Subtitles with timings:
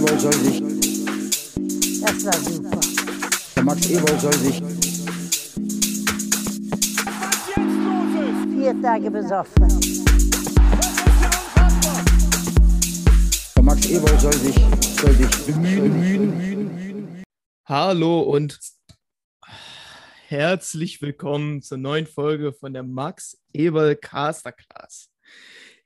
[0.00, 0.60] Ewald soll sich,
[2.00, 2.80] Das war super.
[3.54, 4.62] der Max Ewald soll sich,
[8.54, 9.68] Vier Tage besoffen.
[13.54, 14.54] der Max Ewald soll sich,
[15.02, 17.22] soll sich bemühen,
[17.66, 18.58] Hallo und
[20.28, 25.10] herzlich willkommen zur neuen Folge von der Max Eberl Casterclass.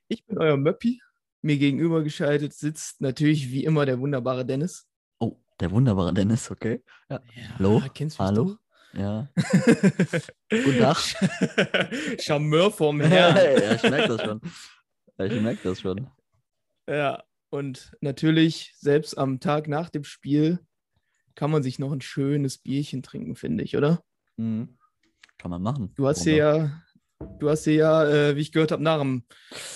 [0.07, 1.01] Ich bin euer Möppi.
[1.45, 4.87] Mir gegenüber geschaltet sitzt natürlich wie immer der wunderbare Dennis.
[5.19, 6.83] Oh, der wunderbare Dennis, okay.
[7.07, 7.21] Ja.
[7.59, 7.83] Hallo?
[7.85, 8.43] Ah, kennst du Hallo?
[8.45, 8.99] doch?
[8.99, 9.29] Ja.
[10.49, 10.97] Guten Tag.
[12.19, 13.75] Charmeur vom ja, Herrn.
[13.75, 14.41] ich merke das schon.
[15.19, 16.07] Ja, Ich merke das schon.
[16.89, 20.65] Ja, und natürlich, selbst am Tag nach dem Spiel
[21.35, 24.03] kann man sich noch ein schönes Bierchen trinken, finde ich, oder?
[24.37, 24.79] Mhm.
[25.37, 25.93] Kann man machen.
[25.93, 26.83] Du hast Warum hier ja,
[27.39, 29.23] du hast hier ja, äh, wie ich gehört habe, nach, dem,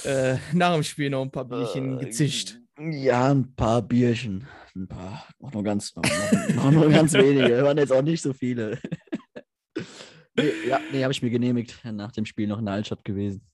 [0.03, 2.57] äh, nach dem Spiel noch ein paar Bierchen Äh, gezischt.
[2.79, 4.48] Ja, ein paar Bierchen.
[4.75, 5.27] Ein paar.
[5.41, 6.03] Auch nur ganz, noch,
[6.55, 7.63] noch nur ganz wenige.
[7.63, 8.79] Waren jetzt auch nicht so viele.
[10.35, 11.79] nee, ja, nee, habe ich mir genehmigt.
[11.84, 13.45] Nach dem Spiel noch in der Altstadt gewesen.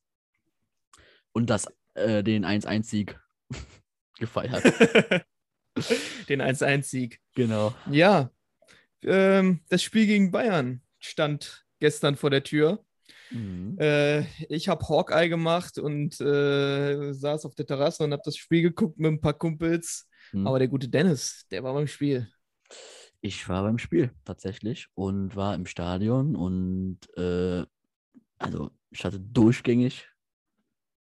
[1.32, 3.20] Und das, äh, den 1-1-Sieg
[4.20, 4.64] gefeiert.
[6.30, 7.20] Den 1-1-Sieg.
[7.34, 7.76] genau.
[7.92, 8.32] Ja,
[9.04, 12.86] ähm, das Spiel gegen Bayern stand gestern vor der Tür.
[13.32, 13.78] Mhm.
[13.80, 18.62] Äh, ich habe Hawkeye gemacht und äh, saß auf der Terrasse und habe das Spiel
[18.62, 20.08] geguckt mit ein paar Kumpels.
[20.32, 20.48] Mhm.
[20.48, 22.28] Aber der gute Dennis, der war beim Spiel.
[23.22, 27.66] Ich war beim Spiel tatsächlich und war im Stadion und äh,
[28.38, 30.08] also ich hatte durchgängig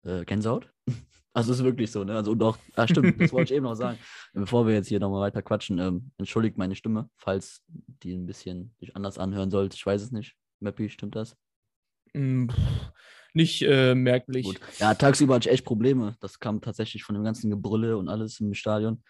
[0.05, 0.73] äh, Gänsehaut.
[1.37, 2.15] Also ist wirklich so, ne?
[2.15, 3.99] Also auch, ah, stimmt, das wollte ich eben noch sagen.
[4.33, 8.75] Bevor wir jetzt hier nochmal weiter quatschen, ähm, entschuldigt meine Stimme, falls die ein bisschen
[8.81, 9.77] sich anders anhören sollte.
[9.77, 10.35] Ich weiß es nicht.
[10.61, 11.37] Mappy, stimmt das?
[13.35, 14.45] Nicht äh, merklich.
[14.47, 14.61] Gut.
[14.79, 16.17] Ja, tagsüber hatte ich echt Probleme.
[16.21, 19.03] Das kam tatsächlich von dem ganzen Gebrülle und alles im Stadion.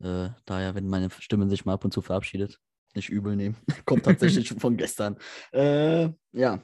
[0.00, 2.58] Äh, daher, wenn meine Stimme sich mal ab und zu verabschiedet,
[2.94, 3.56] nicht übel nehmen.
[3.86, 5.16] Kommt tatsächlich schon von gestern.
[5.52, 6.62] Äh, ja.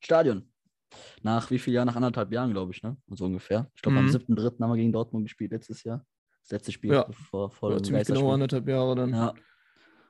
[0.00, 0.52] Stadion.
[1.22, 1.86] Nach wie viel Jahren?
[1.86, 2.96] Nach anderthalb Jahren, glaube ich, ne?
[3.08, 3.68] So ungefähr.
[3.74, 4.10] Ich glaube, am Mhm.
[4.10, 4.62] 7.3.
[4.62, 6.06] haben wir gegen Dortmund gespielt letztes Jahr.
[6.42, 7.10] Das letzte Spiel Ja.
[7.10, 9.10] vor, vor Ja, dem ziemlich genau anderthalb Jahre dann.
[9.10, 9.34] Ja.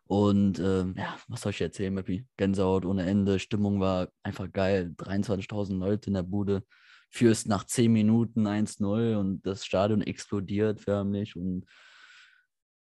[0.09, 2.27] Und ähm, ja, was soll ich erzählen, Mappy?
[2.37, 4.95] Gänsehaut ohne Ende, Stimmung war einfach geil.
[4.97, 6.63] 23.000 Leute in der Bude.
[7.11, 11.35] Führst nach 10 Minuten 1-0 und das Stadion explodiert förmlich.
[11.35, 11.67] Und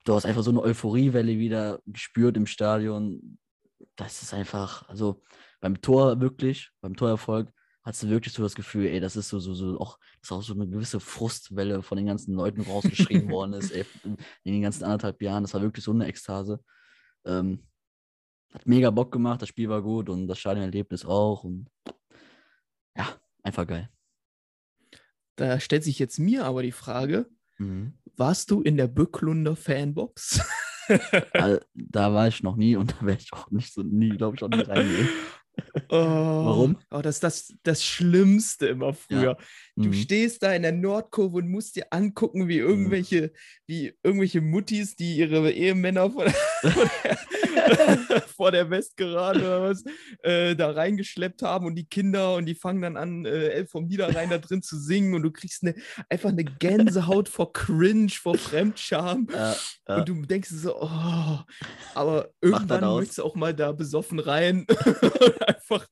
[0.06, 3.38] du hast einfach so eine Euphoriewelle wieder gespürt im Stadion.
[3.96, 5.22] Das ist einfach, also
[5.62, 7.52] beim Tor wirklich, beim Torerfolg,
[7.84, 10.32] hast du wirklich so das Gefühl, ey, das ist so, so, so auch, das ist
[10.32, 14.54] auch so eine gewisse Frustwelle von den ganzen Leuten rausgeschrieben worden ist, ey, in, in
[14.54, 15.44] den ganzen anderthalb Jahren.
[15.44, 16.60] Das war wirklich so eine Ekstase.
[17.26, 17.60] Ähm,
[18.54, 21.44] hat mega Bock gemacht, das Spiel war gut und das Stadionerlebnis auch.
[21.44, 21.70] Und
[22.96, 23.08] ja,
[23.42, 23.90] einfach geil.
[25.36, 27.94] Da stellt sich jetzt mir aber die Frage: Mhm.
[28.16, 30.42] Warst du in der Bücklunder Fanbox?
[31.74, 34.44] Da war ich noch nie und da werde ich auch nicht so nie, glaube ich,
[34.44, 35.08] auch nie reingehen.
[35.90, 36.78] Oh, Warum?
[36.92, 39.38] Oh, das ist das, das Schlimmste immer früher.
[39.76, 39.94] Du Mhm.
[39.94, 43.32] stehst da in der Nordkurve und musst dir angucken, wie irgendwelche,
[43.68, 46.34] wie irgendwelche Muttis, die ihre Ehemänner vor der,
[46.72, 49.84] vor der, vor der Westgerade oder was,
[50.24, 53.86] äh, da reingeschleppt haben und die Kinder und die fangen dann an, äh, Elf vom
[53.86, 55.76] Niederrhein da drin zu singen und du kriegst eine,
[56.10, 59.28] einfach eine Gänsehaut vor Cringe, vor Fremdscham.
[59.32, 59.56] Ja,
[59.88, 59.96] ja.
[59.98, 61.40] Und du denkst so, oh,
[61.96, 64.66] aber irgendwann möchtest du auch mal da besoffen rein
[65.72, 65.88] einfach,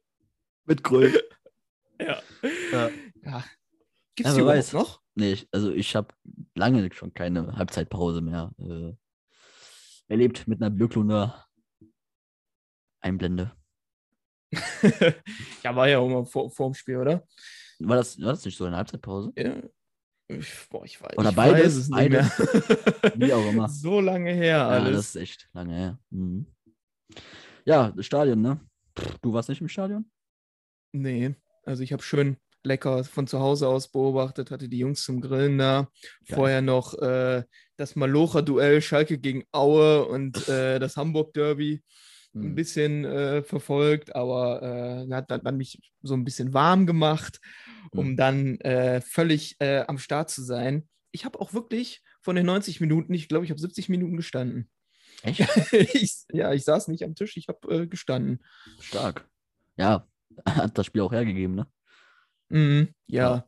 [0.65, 1.13] Mit Grün.
[1.99, 2.21] ja.
[2.71, 2.89] Ja.
[3.23, 3.43] ja.
[4.15, 4.73] Gibt's Ja, die weiß.
[4.73, 5.01] noch?
[5.15, 6.13] Nee, ich, also ich habe
[6.55, 8.93] lange schon keine Halbzeitpause mehr äh,
[10.07, 11.45] erlebt mit einer Böcklunder
[13.01, 13.51] Einblende.
[15.63, 17.25] ja, war ja auch mal vor, vor dem Spiel, oder?
[17.79, 19.31] War das, war das nicht so eine Halbzeitpause?
[19.35, 19.55] Ja.
[20.27, 22.37] Ich, boah, ich weiß, Oder ich beides, weiß es nicht beides.
[23.03, 23.13] mehr.
[23.15, 23.67] Wie auch immer.
[23.69, 24.95] so lange her Ja, alles.
[24.95, 25.99] das ist echt lange her.
[26.09, 26.45] Mhm.
[27.65, 28.61] Ja, das Stadion, ne?
[29.21, 30.05] Du warst nicht im Stadion?
[30.91, 31.35] Nee,
[31.65, 35.57] also ich habe schön lecker von zu Hause aus beobachtet, hatte die Jungs zum Grillen
[35.57, 35.89] da.
[36.27, 36.35] Geil.
[36.35, 37.43] Vorher noch äh,
[37.77, 41.81] das Malocher-Duell Schalke gegen Aue und äh, das Hamburg-Derby
[42.33, 42.55] ein Mhm.
[42.55, 44.61] bisschen äh, verfolgt, aber
[45.09, 47.39] äh, hat dann, dann mich so ein bisschen warm gemacht,
[47.91, 48.17] um Mhm.
[48.17, 50.87] dann äh, völlig äh, am Start zu sein.
[51.11, 54.69] Ich habe auch wirklich von den 90 Minuten, ich glaube, ich habe 70 Minuten gestanden.
[55.23, 55.39] Echt?
[55.73, 58.39] ich, ja, ich saß nicht am Tisch, ich habe äh, gestanden.
[58.79, 59.27] Stark.
[59.77, 60.07] Ja,
[60.45, 61.67] hat das Spiel auch hergegeben, ne?
[62.49, 63.35] Mhm, ja.
[63.35, 63.45] Ja.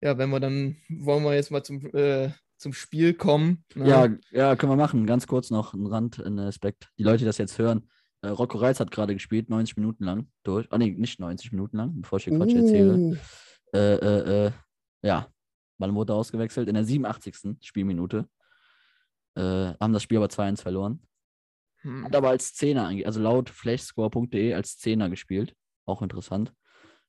[0.00, 0.18] ja.
[0.18, 3.64] wenn wir dann, wollen wir jetzt mal zum, äh, zum Spiel kommen.
[3.74, 3.88] ne?
[3.88, 5.06] Ja, ja, können wir machen.
[5.06, 6.88] Ganz kurz noch ein Rand, ein Aspekt.
[6.98, 7.88] Die Leute, die das jetzt hören,
[8.22, 10.66] äh, Rocco Reitz hat gerade gespielt, 90 Minuten lang durch.
[10.70, 12.94] Ah, nee, nicht 90 Minuten lang, bevor ich hier Quatsch erzähle.
[12.94, 13.16] Uh,
[13.74, 14.52] Äh, äh, äh,
[15.02, 15.28] ja,
[15.80, 16.68] er ausgewechselt?
[16.68, 17.56] In der 87.
[17.60, 18.28] Spielminute.
[19.36, 21.02] Äh, haben das Spiel aber 2-1 verloren.
[21.82, 22.04] Hm.
[22.04, 25.54] Hat aber als Zehner, also laut flashscore.de als Zehner gespielt.
[25.86, 26.52] Auch interessant.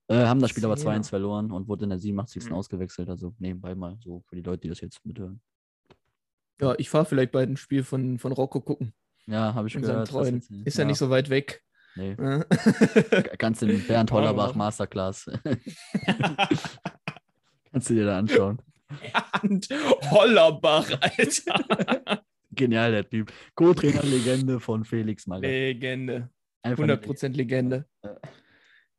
[0.08, 0.96] Äh, haben das Spiel aber Zehner.
[1.02, 2.46] 2-1 verloren und wurde in der 87.
[2.46, 2.54] Hm.
[2.54, 3.10] ausgewechselt.
[3.10, 5.42] Also nebenbei mal so für die Leute, die das jetzt mithören.
[6.62, 8.94] Ja, ich fahre vielleicht bei ein Spiel von, von Rocco gucken.
[9.28, 10.12] Ja, habe ich In gehört.
[10.12, 10.86] jetzt- Ist ja.
[10.86, 11.62] nicht so weit weg.
[11.96, 12.16] Nee.
[12.16, 12.46] Ne?
[13.38, 14.54] Kannst du den Bernd Hollerbach.
[14.56, 15.26] Masterclass.
[17.72, 18.60] Kannst du dir da anschauen.
[19.44, 19.68] Und
[20.12, 22.24] Hollerbach, Alter.
[22.52, 23.32] Genial, der Typ.
[23.56, 25.50] Co-Trainer-Legende von Felix Magath.
[25.50, 26.30] Legende.
[26.62, 27.88] Einfach eine 100% Legende.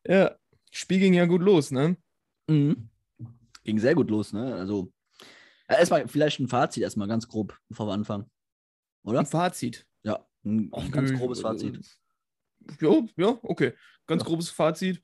[0.07, 0.37] Ja.
[0.71, 1.97] Spiel ging ja gut los, ne?
[2.49, 2.91] Mhm.
[3.65, 4.55] Ging sehr gut los, ne?
[4.55, 4.93] Also,
[5.69, 8.31] ja, erstmal vielleicht ein Fazit, erstmal ganz grob, bevor wir anfangen.
[9.03, 9.21] Oder?
[9.21, 9.87] Ein Fazit.
[10.05, 11.81] Ja, ein Ach, ganz nö, grobes Fazit.
[12.81, 13.73] Ja, ja, okay.
[14.07, 14.29] Ganz Ja.
[14.29, 15.03] grobes Fazit.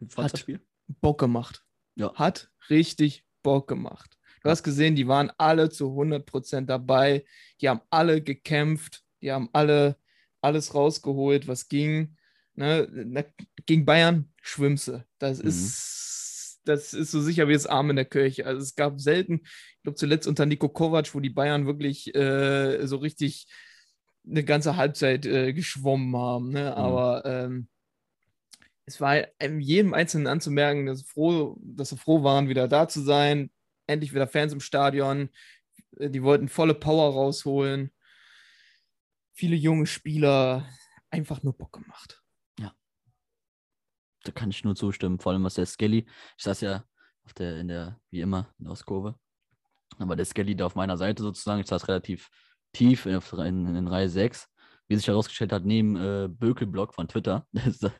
[0.00, 0.60] Das Spiel?
[1.00, 1.64] Bock gemacht.
[1.96, 2.14] Ja.
[2.14, 4.18] Hat richtig Bock gemacht.
[4.42, 7.24] Du hast gesehen, die waren alle zu 100% dabei.
[7.60, 9.02] Die haben alle gekämpft.
[9.22, 9.96] Die haben alle
[10.40, 12.16] alles rausgeholt, was ging.
[12.54, 13.26] Ne?
[13.66, 15.04] Gegen Bayern schwimmse.
[15.18, 15.48] Das Mhm.
[15.48, 18.44] ist das ist so sicher wie das Arm in der Kirche.
[18.44, 22.86] Also es gab selten, ich glaube zuletzt unter Nico Kovac, wo die Bayern wirklich äh,
[22.86, 23.46] so richtig
[24.28, 26.50] eine ganze Halbzeit äh, geschwommen haben.
[26.50, 26.76] Ne?
[26.76, 27.68] Aber ähm,
[28.88, 33.02] es war jedem Einzelnen anzumerken, dass, sie froh, dass sie froh waren, wieder da zu
[33.02, 33.50] sein.
[33.86, 35.30] Endlich wieder Fans im Stadion.
[35.98, 37.92] Äh, Die wollten volle Power rausholen.
[39.34, 40.68] Viele junge Spieler.
[41.10, 42.22] Einfach nur Bock gemacht.
[44.24, 46.06] Da kann ich nur zustimmen, vor allem was der Skelly.
[46.36, 46.84] Ich saß ja
[47.24, 49.18] auf der, in der, wie immer, in der Ostkurve.
[49.98, 51.60] Aber der Skelly da auf meiner Seite sozusagen.
[51.60, 52.28] Ich saß relativ
[52.72, 54.48] tief in, in, in Reihe 6.
[54.88, 57.46] Wie sich herausgestellt hat, neben äh, Bökelblock von Twitter.
[57.52, 57.92] Der, sa-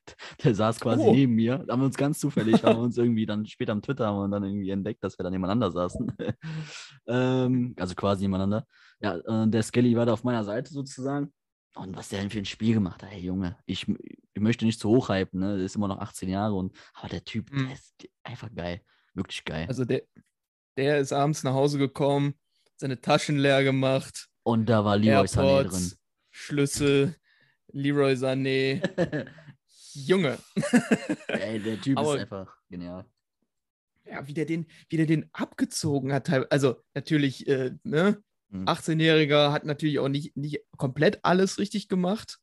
[0.42, 1.12] der saß quasi Oh.
[1.12, 1.58] neben mir.
[1.58, 4.18] Da haben wir uns ganz zufällig, haben wir uns irgendwie dann später am Twitter haben
[4.18, 6.10] wir dann irgendwie entdeckt, dass wir dann nebeneinander saßen.
[7.06, 8.66] ähm, also quasi nebeneinander.
[9.00, 11.32] Ja, äh, der Skelly war da auf meiner Seite sozusagen.
[11.74, 14.80] Und was der denn für ein Spiel gemacht hat, hey Junge, ich, ich möchte nicht
[14.80, 15.56] zu hoch hypen, ne?
[15.56, 17.66] Der ist immer noch 18 Jahre und aber der Typ, Mhm.
[17.66, 17.94] der ist
[18.24, 18.80] einfach geil.
[19.14, 19.66] Wirklich geil.
[19.68, 20.02] Also der,
[20.76, 22.34] der ist abends nach Hause gekommen,
[22.76, 25.98] seine Taschen leer gemacht, und da war Leroy Sané AirPods,
[26.38, 27.16] Schlüssel,
[27.72, 28.80] Leroy Sané.
[29.92, 30.38] Junge.
[31.26, 33.04] Ey, der Typ Aber- ist einfach genial.
[34.04, 36.30] Ja, wie der den, wie der den abgezogen hat.
[36.50, 38.22] Also natürlich, äh, ne?
[38.50, 38.66] Mhm.
[38.66, 42.38] 18-Jähriger hat natürlich auch nicht, nicht komplett alles richtig gemacht,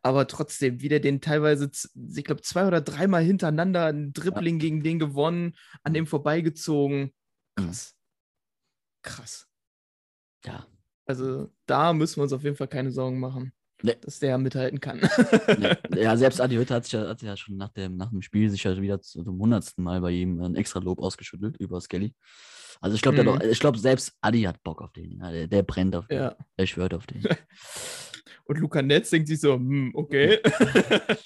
[0.00, 1.70] aber trotzdem, wie der den teilweise,
[2.14, 7.12] ich glaube, zwei oder dreimal hintereinander ein Dribbling gegen den gewonnen, an dem vorbeigezogen.
[7.58, 7.64] Mhm.
[7.66, 7.94] Krass.
[9.02, 9.48] Krass.
[10.46, 10.66] Ja.
[11.18, 13.52] Also da müssen wir uns auf jeden Fall keine Sorgen machen,
[13.82, 13.96] Nee.
[14.00, 15.00] dass der mithalten kann.
[15.60, 18.10] Ja, ja, selbst Adi Hütte hat sich ja, hat sich ja schon nach dem, nach
[18.10, 21.56] dem Spiel sich ja wieder zu- zum hundertsten Mal bei ihm ein extra Lob ausgeschüttelt
[21.58, 22.14] über Skelly.
[22.82, 23.40] Also ich glaube, Mhm.
[23.50, 25.18] ich glaube, selbst Adi hat Bock auf den.
[25.18, 26.18] Der, der brennt auf den.
[26.18, 26.36] ja.
[26.58, 27.22] Der schwört auf den.
[28.50, 30.40] Und Luca Netz denkt sich so, hm, okay.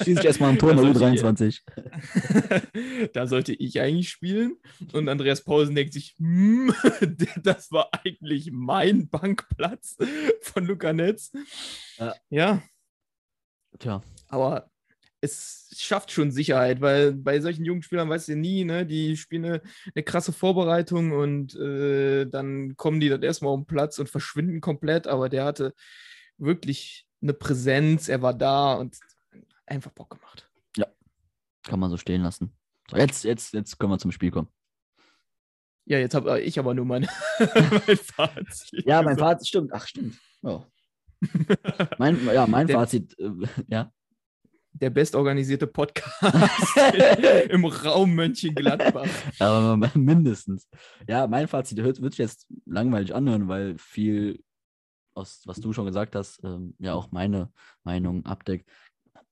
[0.03, 3.09] Schieß ich erstmal ein Tor in der Da sollte ich- U23.
[3.15, 4.59] da sollte ich eigentlich spielen.
[4.93, 6.75] Und Andreas Paulsen denkt sich, hm,
[7.43, 9.97] das war eigentlich mein Bankplatz
[10.43, 11.32] von Luca Netz.
[11.97, 12.15] Ja.
[12.29, 12.62] ja,
[13.79, 14.71] Tja, aber
[15.23, 18.85] es schafft schon Sicherheit, weil bei solchen jungen Spielern weißt du nie, ne?
[18.85, 19.62] Die spielen eine,
[19.94, 24.61] eine krasse Vorbereitung und äh, dann kommen die dann erstmal auf den Platz und verschwinden
[24.61, 25.06] komplett.
[25.06, 25.73] Aber der hatte
[26.37, 28.97] wirklich eine Präsenz, er war da und
[29.66, 30.49] einfach Bock gemacht.
[31.64, 32.54] kann man so stehen lassen.
[32.90, 34.49] So, jetzt, jetzt, jetzt können wir zum Spiel kommen.
[35.87, 38.85] Ja, jetzt habe ich aber nur mein, mein Fazit.
[38.87, 39.16] Ja, mein.
[39.19, 39.71] Fazit stimmt.
[39.73, 40.19] Ach, stimmt.
[40.43, 40.66] Ja.
[41.99, 43.31] Mein, ja, mein Der- Fazit, äh,
[43.69, 43.90] ja.
[44.75, 46.21] Der bestorganisierte Podcast
[47.49, 49.09] im Raum Mönchengladbach.
[49.38, 50.69] Aber mindestens.
[51.09, 54.43] Ja, mein Fazit wird, wird sich jetzt langweilig anhören, weil viel
[55.14, 57.50] aus, was du schon gesagt hast, ähm, ja auch meine
[57.83, 58.68] Meinung abdeckt.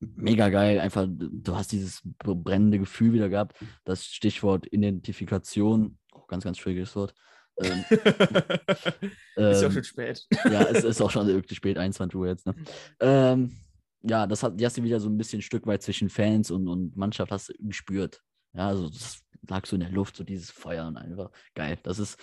[0.00, 3.56] Mega geil, einfach, du hast dieses brennende Gefühl wieder gehabt.
[3.84, 7.14] Das Stichwort Identifikation, oh, ganz, ganz schwieriges Wort.
[7.60, 10.26] Ähm, Ist ja ähm, schon spät.
[10.44, 12.46] ja, es ist auch schon wirklich spät, 21 Uhr jetzt.
[12.46, 12.54] Ne?
[13.00, 13.56] Ähm,
[14.02, 16.50] ja, das hat, die hast du wieder so ein bisschen ein Stück weit zwischen Fans
[16.50, 18.20] und, und Mannschaft hast du gespürt.
[18.52, 21.78] Ja, also das lag so in der Luft, so dieses Feuer und einfach geil.
[21.82, 22.18] Das ist,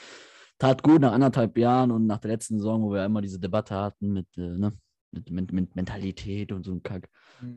[0.60, 3.76] tat gut nach anderthalb Jahren und nach der letzten Saison, wo wir immer diese Debatte
[3.76, 4.78] hatten mit, äh, ne,
[5.12, 7.10] mit, mit, mit Mentalität und so ein Kack.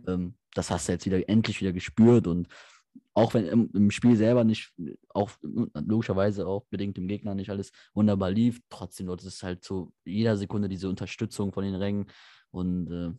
[0.07, 2.49] Ähm, das hast du jetzt wieder endlich wieder gespürt und
[3.15, 4.73] auch wenn im, im Spiel selber nicht,
[5.11, 5.31] auch
[5.75, 9.93] logischerweise auch bedingt dem Gegner nicht alles wunderbar lief, trotzdem dort ist es halt so
[10.05, 12.07] jeder Sekunde diese Unterstützung von den Rängen
[12.51, 13.13] und äh,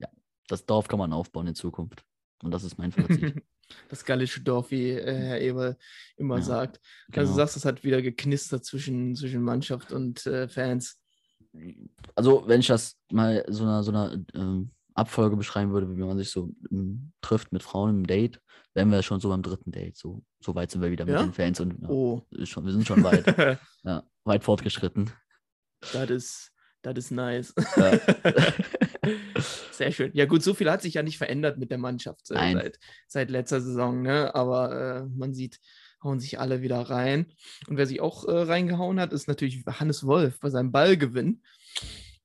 [0.00, 0.08] ja,
[0.48, 2.04] das darauf kann man aufbauen in Zukunft.
[2.42, 3.42] Und das ist mein Fazit.
[3.88, 5.76] Das gallische Dorf, wie äh, Herr Eber
[6.16, 6.80] immer Ja, sagt.
[7.08, 7.28] Also Genau.
[7.28, 11.00] du sagst, es hat wieder geknistert zwischen, zwischen Mannschaft und äh, Fans.
[12.14, 16.18] also wenn ich das mal so einer, so einer ähm, Abfolge beschreiben würde, wie man
[16.18, 18.40] sich so ähm, trifft mit Frauen im Date,
[18.74, 19.96] wären wir schon so beim dritten Date.
[19.96, 21.22] So, so weit sind wir wieder Ja?
[21.22, 22.22] mit den Fans und ja, Oh.
[22.44, 23.26] schon, wir sind schon weit,
[23.84, 25.10] ja, weit fortgeschritten.
[25.92, 26.52] Das ist,
[26.92, 27.54] das ist nice.
[27.76, 27.98] Ja.
[29.72, 30.10] Sehr schön.
[30.14, 33.30] Ja, gut, so viel hat sich ja nicht verändert mit der Mannschaft äh, seit, seit
[33.30, 34.34] letzter Saison, ne?
[34.34, 34.72] Aber
[35.02, 35.60] äh, man sieht,
[36.02, 37.26] hauen sich alle wieder rein.
[37.66, 41.42] Und wer sich auch äh, reingehauen hat, ist natürlich Hannes Wolf bei seinem Ballgewinn.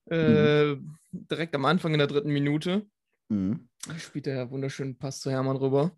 [0.06, 0.75] Äh,
[1.12, 2.86] Direkt am Anfang in der dritten Minute
[3.32, 3.70] Mhm.
[4.00, 5.96] spielt er wunderschönen Pass zu Hermann rüber.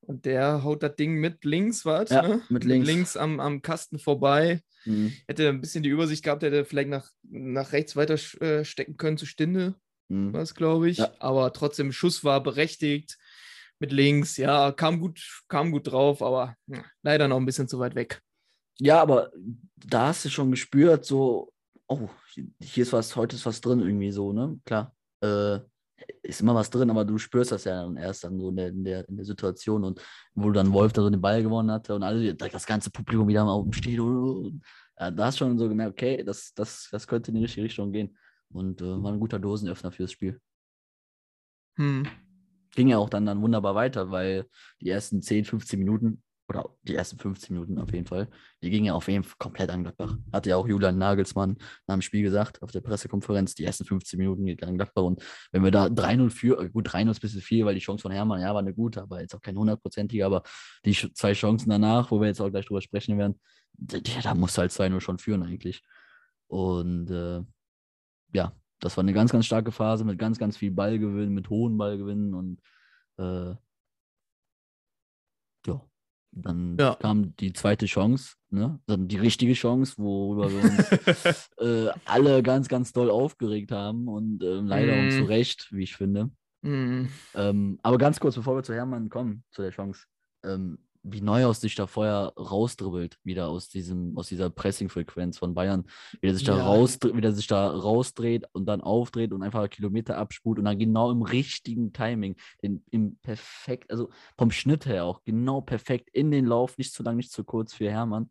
[0.00, 2.10] Und der haut das Ding mit links, was?
[2.10, 2.42] Ja, ne?
[2.48, 3.16] mit links.
[3.16, 4.62] am, am Kasten vorbei.
[4.84, 5.12] Mhm.
[5.26, 9.18] Hätte ein bisschen die Übersicht gehabt, hätte vielleicht nach, nach rechts weiter äh, stecken können
[9.18, 9.74] zu Stinde,
[10.08, 10.32] Mhm.
[10.32, 10.98] was glaube ich.
[10.98, 11.12] Ja.
[11.18, 13.18] Aber trotzdem, Schuss war berechtigt
[13.80, 14.36] mit links.
[14.36, 18.22] Ja, kam gut, kam gut drauf, aber ja, leider noch ein bisschen zu weit weg.
[18.78, 19.30] Ja, aber
[19.76, 21.52] da hast du schon gespürt, so,
[21.88, 22.08] oh,
[22.60, 24.60] hier ist was, heute ist was drin irgendwie so, ne?
[24.64, 24.94] Klar.
[25.22, 25.58] Äh,
[26.26, 28.68] ist immer was drin, aber du spürst das ja dann erst dann so in der,
[28.68, 30.00] in der, in der Situation und
[30.34, 33.44] wo dann Wolf da so den Ball gewonnen hatte und alle, das ganze Publikum wieder
[33.46, 34.00] auf dem Stehen.
[34.00, 34.62] und-
[34.98, 37.64] Ja, da hast du schon so gemerkt, okay, das, das, das könnte in die richtige
[37.66, 38.16] Richtung gehen.
[38.50, 40.40] Und äh, war ein guter Dosenöffner fürs Spiel.
[41.76, 42.06] Hm.
[42.74, 44.46] ging ja auch dann, dann wunderbar weiter, weil
[44.80, 48.28] die ersten 10, 15 Minuten, oder die ersten 15 Minuten auf jeden Fall,
[48.62, 50.16] die gingen ja auf jeden Fall komplett an Gladbach.
[50.32, 54.18] Hatte ja auch Julian Nagelsmann nach dem Spiel gesagt, auf der Pressekonferenz, die ersten 15
[54.18, 55.02] Minuten geht an Gladbach.
[55.02, 55.22] Und
[55.52, 58.02] wenn wir da 3-0 für, äh, gut, 3-0 ist ein bisschen viel, weil die Chance
[58.02, 60.42] von Hermann, ja, war eine gute, aber jetzt auch keine hundertprozentige, aber
[60.84, 63.40] die zwei Chancen danach, wo wir jetzt auch gleich drüber sprechen werden,
[63.72, 65.82] d- d- da musst du halt 2-0 schon führen eigentlich.
[66.48, 67.42] Und äh,
[68.32, 71.76] ja, das war eine ganz, ganz starke Phase mit ganz, ganz viel Ballgewinn, mit hohen
[71.76, 72.60] Ballgewinnen und
[73.18, 73.54] äh,
[76.42, 76.94] dann Ja.
[76.94, 78.78] kam die zweite Chance, ne?
[78.86, 84.42] Dann die richtige Chance, worüber wir uns äh, alle ganz, ganz doll aufgeregt haben und
[84.44, 85.26] ähm, leider und zu Mm.
[85.26, 86.30] Recht, wie ich finde.
[86.62, 87.08] Hm.
[87.34, 90.04] Ähm, aber ganz kurz, bevor wir zu Hermann kommen, zu der Chance,
[90.44, 95.84] ähm, wie Neuhaus sich da vorher rausdribbelt, wieder aus diesem, aus dieser Pressing-Frequenz von Bayern,
[96.20, 96.64] wie er sich da Ja.
[96.64, 100.78] raus, wie er sich da rausdreht und dann aufdreht und einfach Kilometer abspult und dann
[100.78, 106.30] genau im richtigen Timing, den, im perfekt, also vom Schnitt her auch genau perfekt in
[106.30, 108.30] den Lauf, nicht zu lang, nicht zu kurz für Hermann.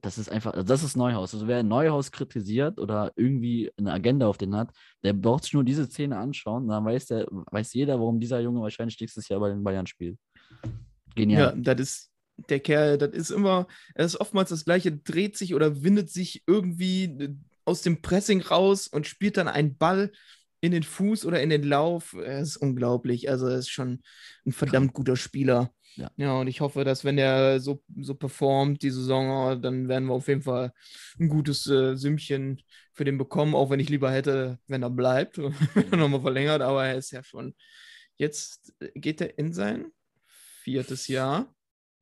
[0.00, 1.34] Das ist einfach, also das ist Neuhaus.
[1.34, 4.72] Also wer Neuhaus kritisiert oder irgendwie eine Agenda auf den hat,
[5.04, 8.62] der braucht sich nur diese Szene anschauen, dann weiß der, weiß jeder, warum dieser Junge
[8.62, 10.18] wahrscheinlich nächstes Jahr bei den Bayern spielt.
[11.16, 11.54] Ja, Genial.
[11.56, 12.10] das ist
[12.48, 16.42] der Kerl, das ist immer, er ist oftmals das gleiche, dreht sich oder windet sich
[16.46, 20.12] irgendwie äh, aus dem Pressing raus und spielt dann einen Ball
[20.60, 22.14] in den Fuß oder in den Lauf.
[22.14, 23.28] Er ist unglaublich.
[23.28, 24.02] Also er ist schon
[24.46, 25.72] ein verdammt guter Spieler.
[25.96, 26.10] Ja.
[26.16, 30.14] ja, und ich hoffe, dass wenn er so, so performt die Saison, dann werden wir
[30.14, 30.72] auf jeden Fall
[31.20, 32.62] ein gutes äh, Sümmchen
[32.94, 35.36] für den bekommen, auch wenn ich lieber hätte, wenn er bleibt,
[35.74, 37.54] wenn er nochmal verlängert, aber er ist ja schon,
[38.16, 39.92] jetzt äh, geht er in sein
[40.62, 41.52] viertes Jahr.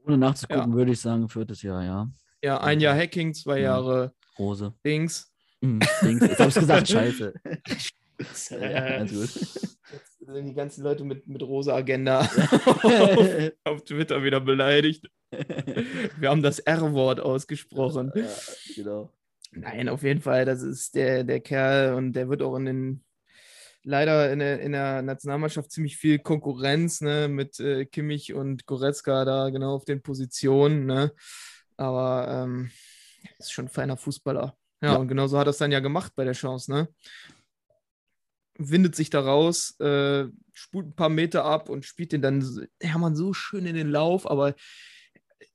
[0.06, 2.10] Ohne nachzugucken, würde ich sagen, viertes Jahr, ja.
[2.42, 3.64] Ja, ein Jahr Hacking, zwei Mhm.
[3.64, 4.72] Jahre Rose.
[4.84, 5.30] Dings.
[5.60, 6.20] Mhm, Dings.
[6.22, 7.34] Jetzt hab ich's gesagt, scheiße.
[8.50, 9.70] ja, alles gut.
[9.92, 15.06] Jetzt sind die ganzen Leute mit, mit rosa Agenda auf, auf Twitter wieder beleidigt.
[16.18, 18.12] Wir haben das R-Wort ausgesprochen.
[18.14, 18.26] ja,
[18.74, 19.12] genau.
[19.52, 23.04] Nein, auf jeden Fall, das ist der, der Kerl und der wird auch in den,
[23.82, 29.24] leider in der, in der Nationalmannschaft ziemlich viel Konkurrenz, ne, mit äh, Kimmich und Goretzka
[29.24, 31.12] da genau auf den Positionen, ne.
[31.76, 32.70] Aber ähm,
[33.38, 34.54] ist schon ein feiner Fußballer.
[34.82, 34.96] Ja, Ja.
[34.96, 36.88] und genau so hat er es dann ja gemacht bei der Chance, ne?
[38.58, 43.16] Windet sich da raus, äh, spult ein paar Meter ab und spielt den dann Hermann
[43.16, 44.54] so schön in den Lauf, aber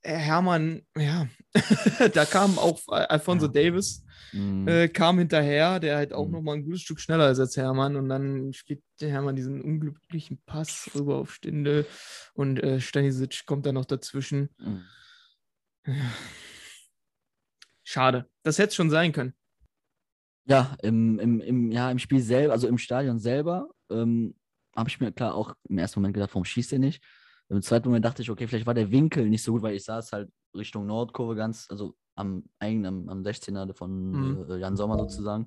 [0.02, 1.28] Hermann, ja,
[2.14, 3.52] da kam auch Alfonso Ja.
[3.52, 4.68] Davis, Mhm.
[4.68, 6.32] äh, kam hinterher, der halt auch Mhm.
[6.32, 9.60] noch mal ein gutes Stück schneller ist als Hermann und dann spielt der Hermann diesen
[9.62, 11.86] unglücklichen Pass rüber auf Stinde
[12.34, 14.50] und äh, Stanisic kommt dann noch dazwischen.
[14.58, 14.82] Mhm.
[17.84, 19.34] Schade, das hätte es schon sein können.
[20.48, 24.34] Ja, im, im, im, ja, im Spiel selber, also im Stadion selber, ähm,
[24.76, 27.02] habe ich mir klar auch im ersten Moment gedacht, warum schießt er nicht?
[27.48, 29.84] Im zweiten Moment dachte ich, okay, vielleicht war der Winkel nicht so gut, weil ich
[29.84, 34.50] saß halt Richtung Nordkurve ganz, also am eigenen, am, am 16er von Mhm.
[34.50, 35.46] äh, Jan Sommer sozusagen.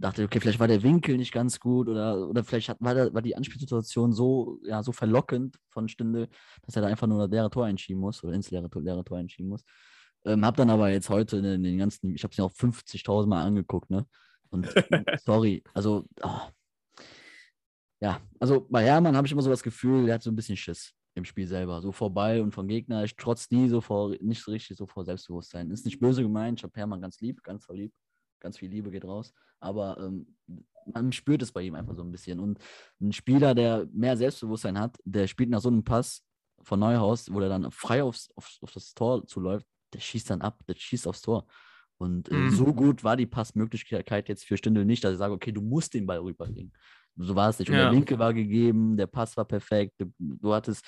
[0.00, 3.12] Dachte, okay, vielleicht war der Winkel nicht ganz gut oder, oder vielleicht hat, war, der,
[3.12, 6.28] war die Anspielsituation so, ja, so verlockend von Stinde,
[6.62, 9.04] dass er da einfach nur das leere Tor einschieben muss oder ins leere, Tor- leere
[9.04, 9.64] Tor einschieben muss.
[10.24, 13.26] Ähm, hab dann aber jetzt heute in den ganzen, ich habe es mir auch 50.000
[13.28, 14.06] Mal angeguckt, ne?
[14.50, 14.66] Und
[15.24, 16.48] sorry, also, ah.
[18.00, 20.56] ja, also bei Hermann habe ich immer so das Gefühl, der hat so ein bisschen
[20.56, 23.04] Schiss im Spiel selber, so vor Ball und vom Gegner.
[23.04, 25.70] Ich trotz nie so vor, nicht so richtig so vor Selbstbewusstsein.
[25.70, 27.92] Ist nicht böse gemeint, ich habe Hermann ganz lieb, ganz voll lieb.
[28.40, 29.32] ganz viel Liebe geht raus.
[29.60, 30.36] Aber ähm,
[30.86, 32.40] man spürt es bei ihm einfach so ein bisschen.
[32.40, 32.58] Und
[33.00, 36.22] ein Spieler, der mehr Selbstbewusstsein hat, der spielt nach so einem Pass
[36.62, 40.40] von Neuhaus, wo er dann frei aufs, aufs, auf das Tor zuläuft, der schießt dann
[40.42, 41.46] ab, der schießt aufs Tor.
[41.98, 42.50] Und äh, Mhm.
[42.50, 45.94] so gut war die Passmöglichkeit jetzt für Stindl nicht, dass ich sage, okay, du musst
[45.94, 46.72] den Ball rüberlegen.
[47.20, 47.68] So war es nicht.
[47.68, 47.84] Und Ja.
[47.84, 49.94] der Linke war gegeben, der Pass war perfekt.
[50.18, 50.84] Du, hattest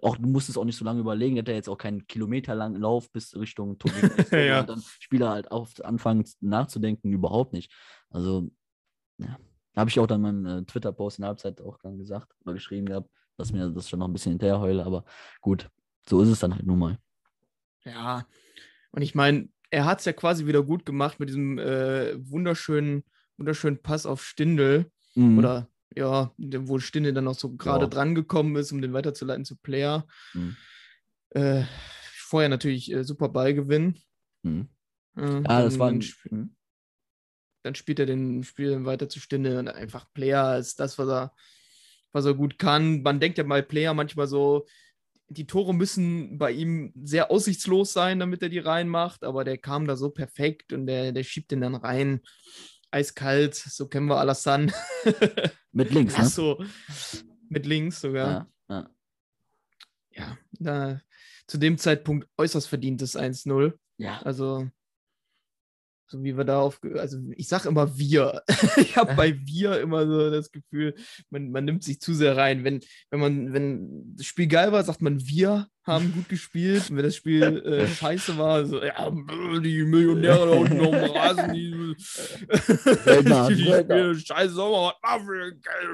[0.00, 3.10] auch, du musstest auch nicht so lange überlegen, hat ja jetzt auch keinen kilometerlangen Lauf
[3.12, 3.90] bis Richtung Tor.
[4.32, 4.60] Ja.
[4.60, 7.72] Und dann Spieler halt auf anfangen nachzudenken, überhaupt nicht.
[8.10, 8.50] Also,
[9.18, 9.38] ja.
[9.76, 12.54] Habe ich auch dann in meinem äh, Twitter-Post in der Halbzeit auch dann gesagt oder
[12.54, 15.04] geschrieben gehabt, dass mir das schon noch ein bisschen hinterher heule, aber
[15.42, 15.68] gut,
[16.08, 16.98] so ist es dann halt nun mal.
[17.84, 18.26] Ja,
[18.92, 23.04] und ich meine, er hat es ja quasi wieder gut gemacht mit diesem äh, wunderschönen,
[23.36, 24.90] wunderschönen Pass auf Stindel.
[25.16, 25.38] Mhm.
[25.38, 27.90] Oder ja, wo Stindel dann noch so gerade Ja.
[27.90, 30.06] dran gekommen ist, um den weiterzuleiten zu Player.
[30.34, 30.56] Mhm.
[31.30, 31.64] Äh,
[32.14, 33.98] vorher natürlich äh, super Ballgewinn.
[34.42, 34.68] Mhm.
[35.16, 36.00] Äh, Ja, das dann- war ein.
[36.04, 36.56] sp- Mhm.
[37.62, 41.34] dann spielt er den Spiel weiter zu Stindel und einfach Player ist das, was er,
[42.12, 43.02] was er gut kann.
[43.02, 44.66] Man denkt ja mal Player manchmal so,
[45.28, 49.86] die Tore müssen bei ihm sehr aussichtslos sein, damit er die reinmacht, aber der kam
[49.88, 52.20] da so perfekt und der, der schiebt den dann rein.
[52.90, 54.72] Eiskalt, so kennen wir Alassane.
[55.72, 56.28] Mit links, Ach ne?
[56.28, 56.64] so,
[57.50, 58.48] mit links sogar.
[58.68, 58.90] Ja, ja.
[60.10, 61.00] Ja, da,
[61.46, 63.74] zu dem Zeitpunkt äußerst verdientes 1-0.
[63.98, 64.22] ja.
[64.22, 64.68] Also,
[66.08, 68.42] so wie wir da auf, also ich sag immer wir.
[68.76, 70.94] ich habe bei wir immer so das Gefühl,
[71.30, 72.64] man, man nimmt sich zu sehr rein.
[72.64, 76.90] Wenn, wenn man, wenn das Spiel geil war, sagt man, wir haben gut gespielt.
[76.90, 79.10] Und wenn das Spiel äh, scheiße war, so, ja,
[79.60, 84.14] die Millionäre da unten auf dem Rasen, die, die Rentner.
[84.14, 84.94] spielen scheiße Sommer,
[85.60, 85.88] geil?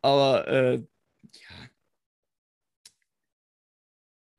[0.00, 1.68] Aber äh, ja.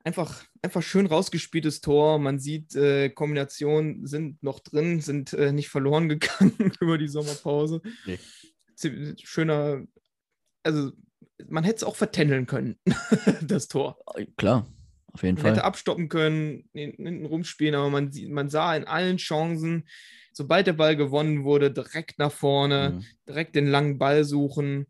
[0.04, 2.18] Einfach, einfach schön rausgespieltes Tor.
[2.18, 7.80] Man sieht, äh, Kombinationen sind noch drin, sind äh, nicht verloren gegangen über die Sommerpause.
[8.06, 8.18] Nee.
[9.22, 9.84] Schöner,
[10.64, 10.90] also
[11.48, 12.76] man hätte es auch vertändeln können,
[13.42, 13.98] das Tor.
[14.36, 14.66] Klar,
[15.12, 15.50] auf jeden Man Fall.
[15.52, 19.86] hätte abstoppen können, hin- hinten rumspielen, aber man, man sah in allen Chancen,
[20.32, 23.04] sobald der Ball gewonnen wurde, direkt nach vorne, Mhm.
[23.28, 24.86] direkt den langen Ball suchen.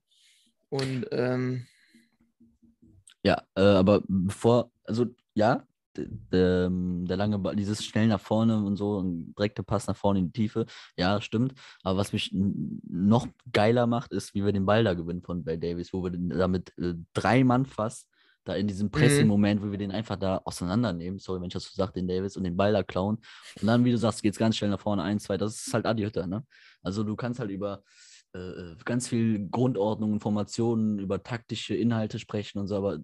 [0.71, 1.67] Und ähm,
[3.23, 5.66] Ja, äh, aber bevor, also ja,
[5.97, 10.18] der, der lange Ball, dieses schnell nach vorne und so, ein direkter Pass nach vorne
[10.20, 10.66] in die Tiefe,
[10.97, 11.55] ja, stimmt.
[11.83, 15.59] Aber was mich noch geiler macht, ist, wie wir den Ball da gewinnen von Bay
[15.59, 18.09] Davis, wo wir damit äh, drei Mann fast
[18.44, 21.75] da in diesem Pressing-Moment, wo wir den einfach da auseinandernehmen, sorry, wenn ich das so
[21.75, 23.16] sage, den Davis und den Ball da klauen.
[23.61, 25.73] Und dann, wie du sagst, geht es ganz schnell nach vorne, eins, zwei, das ist
[25.73, 26.44] halt Adi Hütter, ne?
[26.83, 27.83] Also du kannst halt über
[28.35, 32.99] äh, ganz viel Grundordnung, Informationen über taktische Inhalte sprechen und so, aber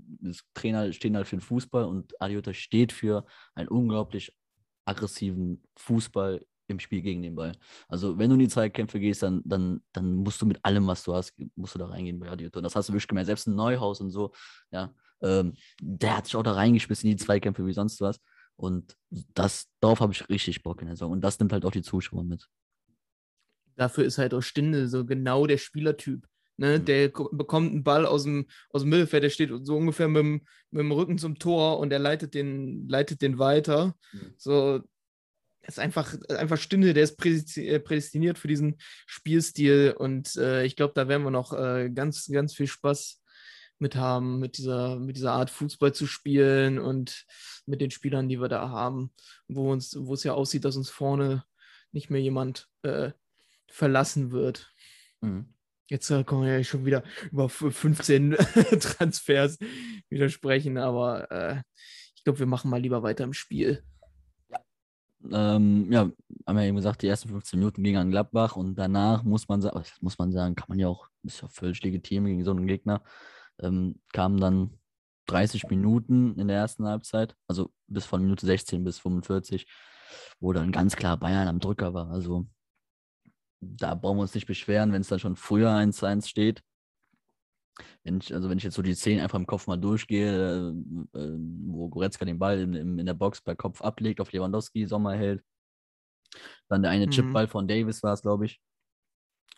[0.55, 4.37] Trainer stehen halt für den Fußball und Adi Hütter steht für einen unglaublich
[4.85, 7.53] aggressiven Fußball im Spiel gegen den Ball.
[7.89, 11.03] Also wenn du in die Zweikämpfe gehst, dann, dann, dann musst du mit allem, was
[11.05, 12.59] du hast, musst du da reingehen bei Adi Hütter.
[12.59, 14.33] Und das hast du wirklich gemerkt, selbst ein Neuhaus und so,
[14.71, 18.21] ja, ähm, der hat sich auch da reingeschmissen in die Zweikämpfe wie sonst was.
[18.57, 21.13] Und das, darauf habe ich richtig Bock in der Saison.
[21.13, 22.49] Und das nimmt halt auch die Zuschauer mit.
[23.81, 26.27] Dafür ist halt auch Stinde so genau der Spielertyp.
[26.57, 26.79] Ne?
[26.79, 26.85] Mhm.
[26.85, 30.21] Der ko- bekommt einen Ball aus dem, aus dem Mittelfeld, der steht so ungefähr mit
[30.21, 33.95] dem, mit dem Rücken zum Tor und der leitet den, leitet den weiter.
[34.13, 34.35] Mhm.
[34.37, 34.81] So,
[35.63, 37.25] ist einfach, einfach Stinde, der ist
[37.57, 42.27] äh, prädestiniert für diesen Spielstil und äh, ich glaube, da werden wir noch äh, ganz,
[42.27, 43.23] ganz viel Spaß
[43.79, 47.25] mit haben, mit dieser, mit dieser Art Fußball zu spielen und
[47.65, 49.13] mit den Spielern, die wir da haben,
[49.49, 51.45] wo uns, wo es ja aussieht, dass uns vorne
[51.93, 53.13] nicht mehr jemand äh,
[53.71, 54.73] verlassen wird.
[55.21, 55.55] Mhm.
[55.89, 57.03] Jetzt äh, können wir ja schon wieder
[57.33, 58.33] über f- 15
[58.81, 59.59] Transfers
[60.09, 61.63] widersprechen, aber äh,
[62.15, 63.83] ich glaube, wir machen mal lieber weiter im Spiel.
[65.33, 66.11] Ähm, ja,
[66.47, 69.61] haben wir eben gesagt, die ersten 15 Minuten gingen an Gladbach und danach muss man
[69.61, 72.67] sagen, muss man sagen, kann man ja auch, ist ja völlig legitim gegen so einen
[72.67, 73.03] Gegner,
[73.61, 74.79] ähm, kamen dann
[75.27, 79.67] 30 Minuten in der ersten Halbzeit, also bis von Minute 16 bis 45,
[80.41, 82.11] wo dann ganz klar Bayern am Drücker war.
[82.11, 82.47] Also
[83.61, 86.63] da brauchen wir uns nicht beschweren, wenn es dann schon früher 1-1 steht.
[88.03, 90.73] Wenn ich, also wenn ich jetzt so die Szenen einfach im Kopf mal durchgehe,
[91.15, 94.33] äh, äh, wo Goretzka den Ball in, in, in der Box per Kopf ablegt, auf
[94.33, 95.43] Lewandowski, Sommer hält.
[96.69, 97.11] Dann der eine Mhm.
[97.11, 98.61] Chipball von Davis war es, glaube ich.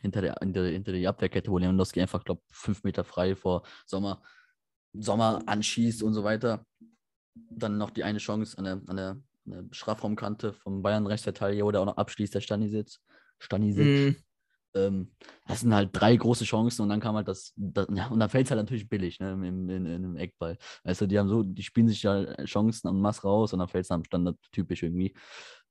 [0.00, 4.22] Hinter der, hinter, hinter die Abwehrkette, wo Lewandowski einfach, glaube fünf Meter frei vor Sommer,
[4.92, 6.66] Sommer anschießt und so weiter.
[7.34, 11.64] Dann noch die eine Chance an der, an der, an der Strafraumkante vom Bayern Rechtsverteidiger,
[11.64, 12.98] wo der auch noch abschließt, der Stanisic.
[13.38, 13.86] Stanisic.
[13.86, 14.16] Mm,
[14.74, 15.12] ähm,
[15.46, 18.30] das sind halt drei große Chancen und dann kam halt das, das ja, und dann
[18.30, 20.56] fällt es halt natürlich billig, ne, im, in, in einem Eckball.
[20.84, 23.84] Also die haben so, die spielen sich ja Chancen am Mass raus und dann fällt
[23.84, 25.14] es am Standard typisch irgendwie.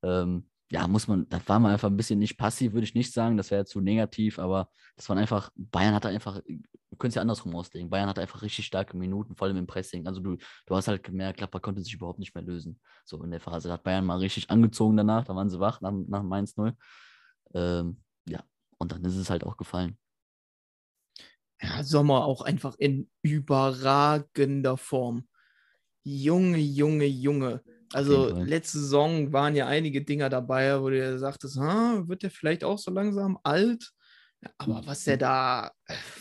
[0.02, 3.12] Ähm, ja, muss man, da war man einfach ein bisschen nicht passiv, würde ich nicht
[3.12, 7.22] sagen, das wäre zu negativ, aber das waren einfach, Bayern hatte einfach, du könntest ja
[7.22, 10.06] andersrum auslegen, Bayern hatte einfach richtig starke Minuten, vor allem im Pressing.
[10.06, 12.80] Also du, du hast halt gemerkt, Klapper konnte sich überhaupt nicht mehr lösen.
[13.04, 13.68] So in der Phase.
[13.68, 16.74] Da hat Bayern mal richtig angezogen danach, da waren sie wach nach, nach Mainz 0.
[17.54, 18.44] Ähm, ja,
[18.78, 19.98] und dann ist es halt auch gefallen.
[21.60, 25.28] Ja, Sommer auch einfach in überragender Form.
[26.04, 27.62] Junge, Junge, Junge.
[27.92, 32.64] Also letzte Saison waren ja einige Dinger dabei, wo du sagtest, "Ah, wird der vielleicht
[32.64, 33.92] auch so langsam alt?
[34.42, 35.72] Ja, aber was der da,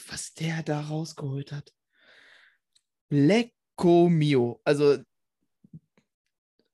[0.09, 1.73] was der da rausgeholt hat.
[3.11, 4.61] Lecco mio.
[4.63, 4.97] Also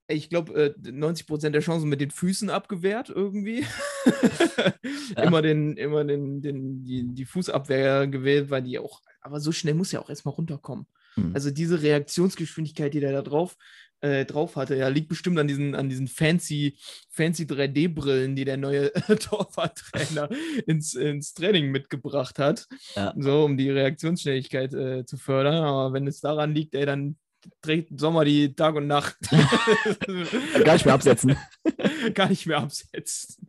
[0.08, 3.66] ich glaube, äh, 90% der Chancen mit den Füßen abgewehrt irgendwie.
[5.22, 9.74] Immer, den, immer den, den, die, die Fußabwehr gewählt, weil die auch, aber so schnell
[9.74, 10.86] muss ja auch erstmal runterkommen.
[11.16, 11.32] Mhm.
[11.34, 13.58] Also diese Reaktionsgeschwindigkeit, die der da drauf,
[14.02, 16.78] äh, drauf hatte, ja, liegt bestimmt an diesen, an diesen fancy,
[17.10, 20.30] fancy 3D-Brillen, die der neue Torwarttrainer
[20.68, 22.68] ins, ins Training mitgebracht hat.
[22.96, 23.14] Ja.
[23.18, 25.64] So, um die Reaktionsschnelligkeit äh, zu fördern.
[25.64, 27.18] Aber wenn es daran liegt, ey, dann
[27.62, 29.18] trägt Sommer die Tag und Nacht.
[30.64, 31.36] Gar nicht mehr absetzen.
[32.14, 33.48] Gar nicht mehr absetzen.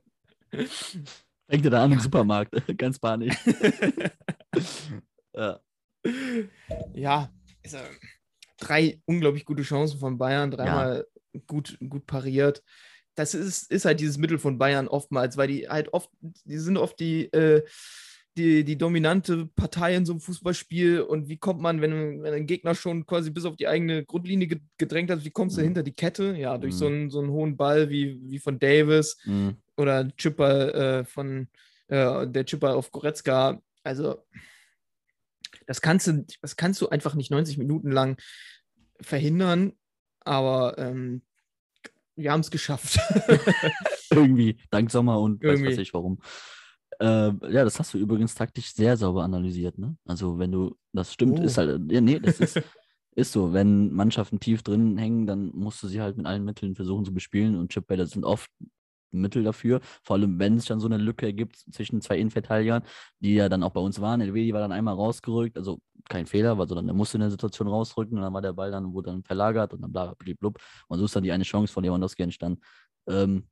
[0.50, 3.34] Fängt er da an im Supermarkt, ganz panisch.
[5.34, 5.60] ja.
[6.94, 7.32] Ja,
[7.64, 7.78] also,
[8.58, 11.06] drei unglaublich gute Chancen von Bayern, dreimal
[11.46, 12.62] gut, gut pariert.
[13.14, 16.76] Das ist, ist halt dieses Mittel von Bayern oftmals, weil die halt oft, die sind
[16.76, 17.64] oft die, äh,
[18.36, 21.00] die, die dominante Partei in so einem Fußballspiel.
[21.00, 24.46] Und wie kommt man, wenn, wenn ein Gegner schon quasi bis auf die eigene Grundlinie
[24.46, 25.64] ge- gedrängt hat, wie kommst du Mhm.
[25.66, 26.36] hinter die Kette?
[26.36, 26.78] Ja, durch Mhm.
[26.78, 29.56] so, einen, so einen hohen Ball wie, wie von Davis Mhm.
[29.76, 31.48] oder Chipper äh, von
[31.88, 33.60] äh, der Chipper auf Goretzka.
[33.82, 34.22] Also,
[35.66, 38.16] das kannst du, das kannst du einfach nicht 90 Minuten lang
[39.00, 39.72] verhindern,
[40.20, 41.22] aber ähm,
[42.14, 42.98] wir haben es geschafft.
[44.10, 45.72] Irgendwie, dank Sommer und weiß Irgendwie.
[45.72, 46.20] was ich warum.
[47.00, 47.06] Äh,
[47.52, 49.96] ja, das hast du übrigens taktisch sehr sauber analysiert, ne?
[50.06, 51.42] Also wenn du, das stimmt, Oh.
[51.42, 52.56] ist halt, ja, nee, das ist,
[53.14, 53.52] ist so.
[53.52, 57.12] Wenn Mannschaften tief drin hängen, dann musst du sie halt mit allen Mitteln versuchen zu
[57.12, 58.50] bespielen und Chipbälle sind oft
[59.10, 62.82] Mittel dafür, vor allem wenn es dann so eine Lücke ergibt zwischen zwei Innenverteidigern,
[63.20, 64.20] die ja dann auch bei uns waren.
[64.20, 65.78] Elvedi war dann einmal rausgerückt, also
[66.10, 68.70] kein Fehler, weil sondern er musste in der Situation rausrücken und dann war der Ball
[68.70, 70.58] dann, wurde dann verlagert und dann bla bla blub.
[70.88, 72.60] Und so ist dann die eine Chance von Lewandowski entstanden.
[73.08, 73.46] Ähm,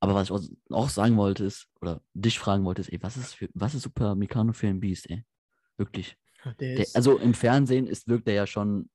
[0.00, 3.34] aber was ich auch, sagen wollte ist, oder dich fragen wollte, ist, ey, was ist,
[3.34, 5.24] für, was ist Super Mikano für ein Biest, ey?
[5.76, 6.16] Wirklich.
[6.60, 8.90] Der Der, ist, also im Fernsehen ist, wirkt der ja schon,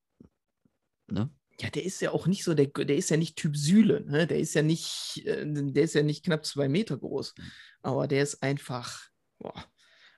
[1.08, 1.30] ne?
[1.60, 4.26] ja, der ist ja auch nicht so, der, der ist ja nicht Typ Sühle, ne?
[4.26, 7.34] Der ist ja nicht, äh, der ist ja nicht knapp zwei Meter groß.
[7.82, 9.02] Aber der ist einfach,
[9.38, 9.54] boah.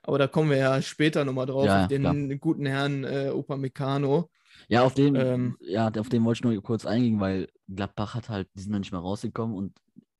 [0.03, 4.31] Aber da kommen wir ja später nochmal drauf, Ja, auf den guten Herrn äh, Upamecano.
[4.69, 5.57] Ja, auf den, Ähm.
[5.59, 8.79] ja, auf den wollte ich nur kurz eingehen, weil Gladbach hat halt, die sind noch
[8.79, 9.77] nicht mehr rausgekommen und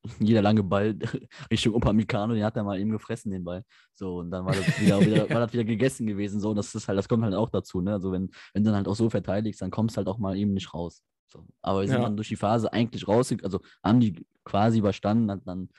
[0.19, 0.97] jeder lange Ball
[1.51, 3.63] Richtung Upamecano, den hat er mal eben gefressen, den Ball.
[3.93, 6.39] So, und dann war das wieder, wieder, war das wieder gegessen gewesen.
[6.39, 7.93] So, das ist halt, das kommt halt auch dazu, ne?
[7.93, 10.37] Also wenn, wenn du dann halt auch so verteidigst, dann kommst du halt auch mal
[10.37, 11.03] eben nicht raus.
[11.27, 11.45] So.
[11.61, 12.03] Aber wir sind Ja.
[12.03, 15.69] dann durch die Phase eigentlich rausgekommen, also haben die quasi überstanden, hat dann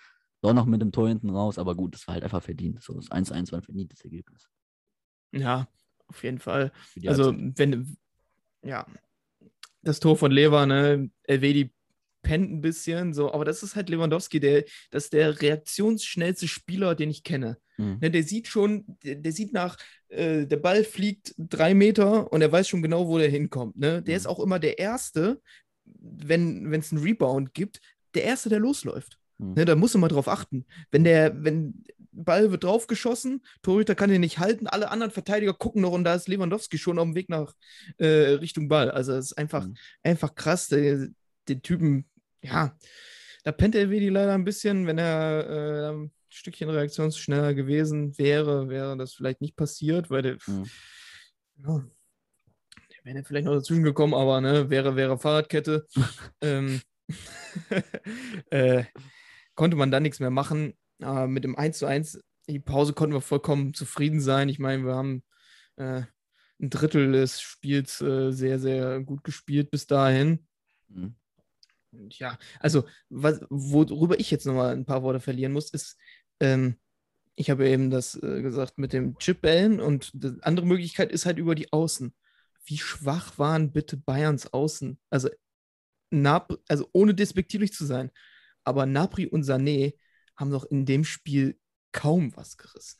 [0.43, 2.83] doch noch mit dem Tor hinten raus, aber gut, das war halt einfach verdient.
[2.83, 4.49] So, das 1-1 war ein verdientes Ergebnis.
[5.33, 5.67] Ja,
[6.07, 6.71] auf jeden Fall.
[7.07, 7.97] Also, wenn,
[8.63, 8.87] ja,
[9.83, 11.73] das Tor von Lever, ne, Elvedi
[12.29, 16.95] pennt ein bisschen, so, aber das ist halt Lewandowski, der, das ist der reaktionsschnellste Spieler,
[16.95, 17.57] den ich kenne.
[17.79, 17.99] Mhm.
[18.01, 19.77] Ne, der sieht schon, der, der sieht nach,
[20.09, 23.77] äh, der Ball fliegt drei Meter und er weiß schon genau, wo der hinkommt.
[23.79, 24.03] Ne?
[24.03, 24.17] Der Mhm.
[24.19, 25.41] ist auch immer der Erste,
[25.85, 27.81] wenn es einen Rebound gibt,
[28.15, 29.19] der Erste, der losläuft.
[29.39, 29.55] Mhm.
[29.55, 30.67] Ne, da muss man mal drauf achten.
[30.91, 35.83] Wenn der, wenn Ball wird draufgeschossen, Torhüter kann den nicht halten, alle anderen Verteidiger gucken
[35.83, 37.55] noch und da ist Lewandowski schon auf dem Weg nach
[37.99, 38.07] äh,
[38.43, 38.91] Richtung Ball.
[38.91, 39.77] Also es ist einfach, Mhm.
[40.03, 41.09] einfach krass, der,
[41.49, 42.08] den Typen,
[42.43, 42.77] ja,
[43.45, 48.69] da pennt der Vedi leider ein bisschen, wenn er äh, ein Stückchen reaktionsschneller gewesen wäre,
[48.69, 50.67] wäre das vielleicht nicht passiert, weil der, Mhm.
[51.65, 51.85] ja,
[52.91, 55.87] der wäre vielleicht noch dazwischen gekommen, aber ne, wäre, wäre Fahrradkette.
[56.43, 56.81] ähm,
[58.51, 58.85] äh,
[59.55, 60.75] konnte man dann nichts mehr machen.
[61.01, 64.49] Aber mit dem 1 zu 1, die Pause konnten wir vollkommen zufrieden sein.
[64.49, 65.23] Ich meine, wir haben
[65.77, 66.03] äh,
[66.61, 70.47] ein Drittel des Spiels äh, sehr, sehr gut gespielt bis dahin.
[70.89, 71.15] Mhm.
[71.93, 75.97] Und ja, also, was, worüber ich jetzt nochmal ein paar Worte verlieren muss, ist,
[76.41, 76.77] ähm,
[77.35, 81.39] ich habe eben das äh, gesagt mit dem Chipbällen und die andere Möglichkeit ist halt
[81.39, 82.15] über die Außen.
[82.65, 84.99] Wie schwach waren bitte Bayerns Außen?
[85.11, 85.29] Also,
[86.11, 88.11] Nab also ohne despektierlich zu sein,
[88.65, 89.95] aber Napri und Sané
[90.37, 91.59] haben doch in dem Spiel
[91.93, 92.99] kaum was gerissen.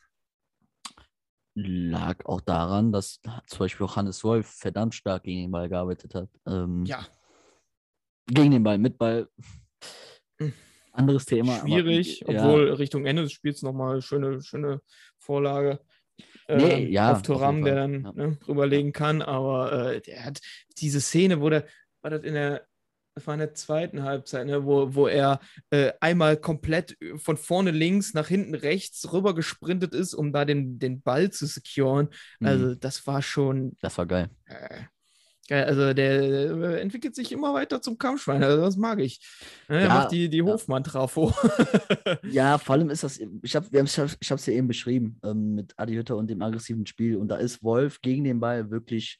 [1.55, 6.15] lag auch daran, dass zum Beispiel auch Hannes Wolf verdammt stark gegen den Ball gearbeitet
[6.15, 6.29] hat.
[6.45, 7.05] Ähm, Ja,
[8.29, 9.27] Gegen den Ball, mit Ball.
[10.39, 10.53] Hm.
[10.91, 11.55] Anderes Thema.
[11.59, 14.81] aber- schwierig, ja, obwohl Richtung Ende des Spiels nochmal schöne, schöne
[15.17, 15.79] Vorlage.
[16.47, 18.11] Nee, ähm, ja, auf Thuram, der dann ja.
[18.13, 20.41] ne, rüberlegen kann, aber äh, der hat
[20.79, 21.65] diese Szene, wo der,
[22.01, 22.65] war das in der,
[23.15, 25.39] das war in der zweiten Halbzeit, ne, wo, wo er
[25.69, 30.79] äh, einmal komplett von vorne links nach hinten rechts rüber gesprintet ist, um da den,
[30.79, 32.09] den Ball zu securen.
[32.39, 34.29] mhm, Also das war schon das war geil.
[34.45, 34.89] äh, geil.
[35.51, 38.43] Also der äh, entwickelt sich immer weiter zum Kampfschwein.
[38.43, 39.19] Also das mag ich.
[39.67, 40.41] Er Ja, macht die, die.
[40.41, 41.33] Hofmann-Trafo.
[42.23, 45.73] Ja, vor allem ist das, ich habe hab, ich hab's ja eben beschrieben, ähm, mit
[45.77, 47.17] Adi Hütter und dem aggressiven Spiel.
[47.17, 49.19] Und da ist Wolf gegen den Ball wirklich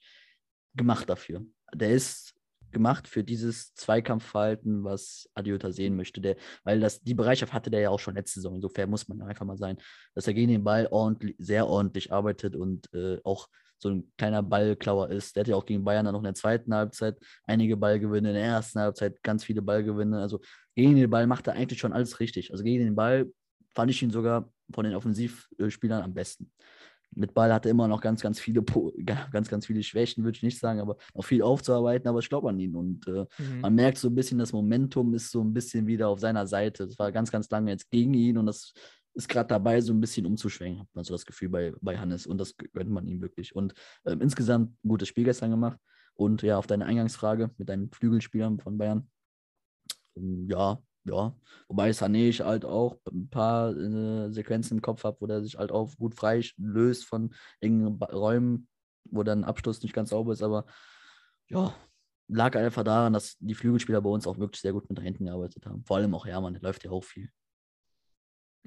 [0.76, 1.44] gemacht dafür.
[1.74, 2.36] Der ist
[2.72, 6.22] gemacht für dieses Zweikampfverhalten, was Adi Hütter sehen möchte.
[6.22, 8.56] Der, weil das, die Bereitschaft hatte der ja auch schon letzte Saison.
[8.56, 9.78] Insofern muss man einfach mal sein,
[10.14, 13.48] dass er gegen den Ball ordentlich, sehr ordentlich arbeitet und äh, auch
[13.82, 15.36] so ein kleiner Ballklauer ist.
[15.36, 18.36] Der hat ja auch gegen Bayern dann noch in der zweiten Halbzeit einige Ballgewinne, in
[18.36, 20.20] der ersten Halbzeit ganz viele Ballgewinne.
[20.20, 20.40] Also
[20.76, 22.52] gegen den Ball macht er eigentlich schon alles richtig.
[22.52, 23.32] Also gegen den Ball
[23.74, 26.52] fand ich ihn sogar von den Offensivspielern am besten.
[27.16, 28.62] Mit Ball hatte er immer noch ganz, ganz viele,
[29.32, 32.50] ganz, ganz viele Schwächen, würde ich nicht sagen, aber noch viel aufzuarbeiten, aber ich glaube
[32.50, 32.76] an ihn.
[32.76, 33.62] Und äh, Mhm.
[33.62, 36.84] man merkt so ein bisschen, das Momentum ist so ein bisschen wieder auf seiner Seite.
[36.84, 38.74] Es war ganz, ganz lange jetzt gegen ihn und das
[39.20, 42.26] ist gerade dabei, so ein bisschen umzuschwenken, hat man so das Gefühl bei, bei Hannes.
[42.26, 43.56] Und das gönnt man ihm wirklich.
[43.56, 43.74] Und
[44.06, 45.78] ähm, insgesamt ein gutes Spiel gestern gemacht.
[46.14, 49.10] Und ja, auf deine Eingangsfrage mit deinen Flügelspielern von Bayern.
[50.16, 51.36] Ähm, Ja, ja.
[51.68, 55.58] Wobei Sané ich halt auch ein paar äh, Sequenzen im Kopf habe, wo der sich
[55.58, 58.68] halt auch gut frei löst von engen Räumen,
[59.06, 60.44] wo dann Abschluss nicht ganz sauber ist.
[60.44, 60.66] Aber
[61.50, 61.74] ja,
[62.30, 65.26] lag einfach daran, dass die Flügelspieler bei uns auch wirklich sehr gut mit da hinten
[65.26, 65.84] gearbeitet haben.
[65.84, 67.30] Vor allem auch Hermann, der läuft ja auch viel.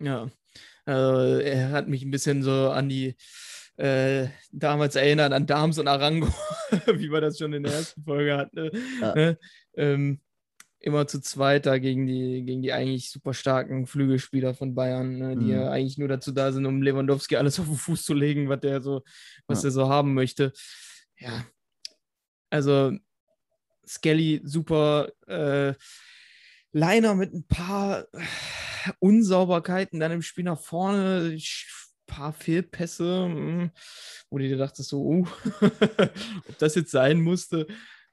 [0.02, 0.28] Ja,
[0.84, 3.16] also er hat mich ein bisschen so an die
[3.76, 6.26] äh, damals erinnert, an Dams und Arango,
[6.86, 8.70] wie wir das schon in der ersten Folge hatten.
[9.00, 9.14] Ja.
[9.14, 9.38] Ne?
[9.76, 10.20] Ähm,
[10.80, 15.36] immer zu zweit da gegen die, gegen die eigentlich super starken Flügelspieler von Bayern, ne?
[15.36, 15.50] die Mhm.
[15.52, 18.60] ja eigentlich nur dazu da sind, um Lewandowski alles auf den Fuß zu legen, was
[18.60, 19.02] der so,
[19.46, 19.68] was Ja.
[19.68, 20.52] er so haben möchte.
[21.18, 21.46] Ja,
[22.50, 22.92] also
[23.86, 25.12] Skelly super.
[25.26, 25.74] Äh,
[26.72, 28.06] Liner mit ein paar
[28.98, 31.36] Unsauberkeiten dann im Spiel nach vorne,
[32.06, 33.70] paar Fehlpässe, mm,
[34.30, 35.26] wo du dir dachtest, so, uh,
[36.48, 37.66] ob das jetzt sein musste.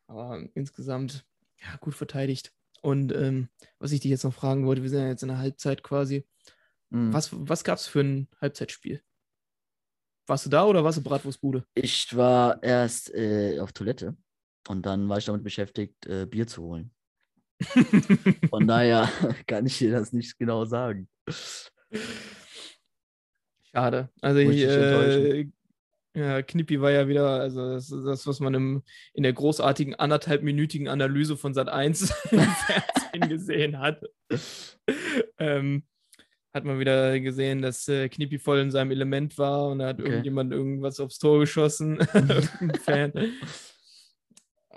[0.07, 1.25] Aber insgesamt,
[1.61, 2.53] ja, gut verteidigt.
[2.81, 5.37] Und ähm, was ich dich jetzt noch fragen wollte, wir sind ja jetzt in der
[5.37, 6.25] Halbzeit quasi.
[6.89, 7.13] Mhm.
[7.13, 9.03] Was, was gab es für ein Halbzeitspiel?
[10.27, 11.65] Warst du da oder warst du Bratwurstbude?
[11.73, 14.15] Ich war erst äh, auf Toilette
[14.67, 16.91] und dann war ich damit beschäftigt, äh, Bier zu holen.
[18.49, 19.09] Von daher
[19.47, 21.07] kann ich dir das nicht genau sagen.
[23.73, 24.09] Schade.
[24.21, 25.47] Also ich, äh,
[26.15, 29.95] ja, Knippi war ja wieder, also das ist das, was man im, in der großartigen
[29.95, 34.01] anderthalbminütigen Analyse von Sat 1 im Fernsehen gesehen hat.
[35.37, 35.83] ähm,
[36.51, 39.99] hat man wieder gesehen, dass äh, Knippi voll in seinem Element war und da hat
[39.99, 40.09] Okay.
[40.09, 41.99] irgendjemand irgendwas aufs Tor geschossen,
[42.83, 43.13] Fan.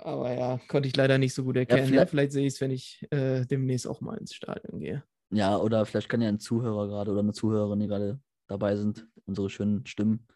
[0.05, 1.83] Aber ja, konnte ich leider nicht so gut erkennen.
[1.83, 5.03] Ja, vielleicht- vielleicht sehe ich es, wenn ich äh, demnächst auch mal ins Stadion gehe.
[5.31, 9.07] Ja, oder vielleicht kann ja ein Zuhörer gerade oder eine Zuhörerin, die gerade dabei sind,
[9.25, 10.27] unsere schönen Stimmen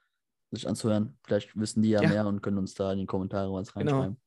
[0.52, 1.18] sich anzuhören.
[1.26, 2.08] Vielleicht wissen die ja, Ja.
[2.10, 3.92] mehr und können uns da in die Kommentare was Genau.
[3.92, 4.22] reinschreiben.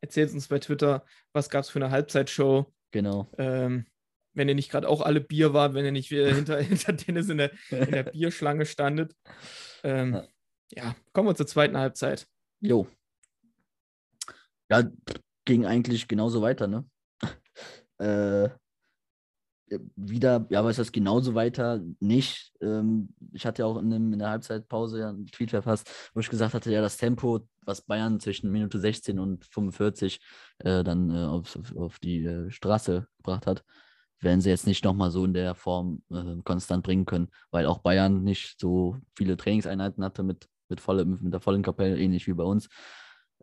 [0.00, 2.66] Erzählt uns bei Twitter, was gab es für eine Halbzeitshow?
[2.90, 3.30] Genau.
[3.38, 3.86] Ähm,
[4.34, 7.28] wenn ihr nicht gerade auch alle Bier wart, wenn ihr nicht äh, hinter, hinter Dennis
[7.28, 9.14] in der, in der Bierschlange standet.
[9.84, 10.26] Ähm, Ja.
[10.72, 12.26] ja, kommen wir zur zweiten Halbzeit.
[12.60, 12.88] Jo.
[14.70, 14.82] Ja,
[15.44, 16.84] ging eigentlich genauso weiter, ne?
[17.98, 18.48] äh,
[19.96, 21.80] wieder, ja, was heißt genauso weiter?
[21.98, 22.52] Nicht.
[22.60, 26.20] Ähm, ich hatte ja auch in, dem, in der Halbzeitpause ja einen Tweet verfasst, wo
[26.20, 30.20] ich gesagt hatte, ja, das Tempo, was Bayern zwischen Minute 16 und 45
[30.58, 33.64] äh, dann äh, auf, auf, auf die äh, Straße gebracht hat,
[34.20, 37.78] werden sie jetzt nicht nochmal so in der Form äh, konstant bringen können, weil auch
[37.78, 42.34] Bayern nicht so viele Trainingseinheiten hatte mit, mit, volle, mit der vollen Kapelle, ähnlich wie
[42.34, 42.68] bei uns.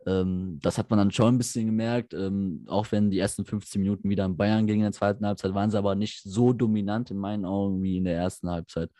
[0.06, 3.80] Ähm, das hat man dann schon ein bisschen gemerkt, ähm, auch wenn die ersten 15
[3.80, 7.10] Minuten wieder in Bayern gingen in der zweiten Halbzeit, waren sie aber nicht so dominant
[7.10, 8.90] in meinen Augen wie in der ersten Halbzeit.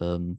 [0.00, 0.38] Ähm,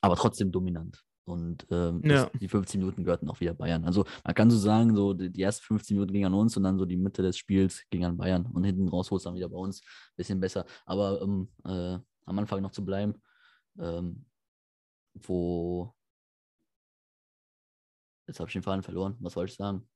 [0.00, 1.02] aber trotzdem dominant.
[1.24, 2.30] Und ähm, das, Ja.
[2.40, 3.84] die 15 Minuten gehörten auch wieder Bayern.
[3.84, 6.62] Also man kann so sagen, so die, die ersten 15 Minuten gingen an uns und
[6.64, 9.34] dann so die Mitte des Spiels ging an Bayern und hinten raus wurde es dann
[9.34, 9.80] wieder bei uns.
[10.16, 10.64] Bisschen besser.
[10.86, 13.14] Aber um äh, am Anfang noch zu bleiben,
[13.78, 14.24] ähm,
[15.14, 15.94] wo
[18.30, 19.16] Jetzt habe ich den Faden verloren.
[19.18, 19.88] Was wollte ich sagen?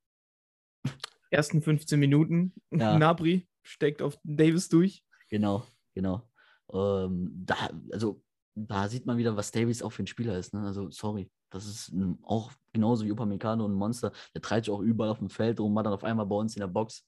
[1.31, 2.53] Ersten 15 Minuten.
[2.73, 2.99] Ja.
[2.99, 5.05] Nabri steckt auf Davis durch.
[5.29, 6.29] Genau, genau.
[6.73, 7.55] Ähm, da,
[7.92, 8.20] also
[8.57, 10.53] da sieht man wieder, was Davies auch für ein Spieler ist.
[10.53, 10.62] Ne?
[10.66, 11.94] Also, sorry, das ist
[12.25, 14.11] auch genauso wie Upamecano ein Monster.
[14.35, 16.57] Der treibt sich auch überall auf dem Feld rum, war dann auf einmal bei uns
[16.57, 17.07] in der Box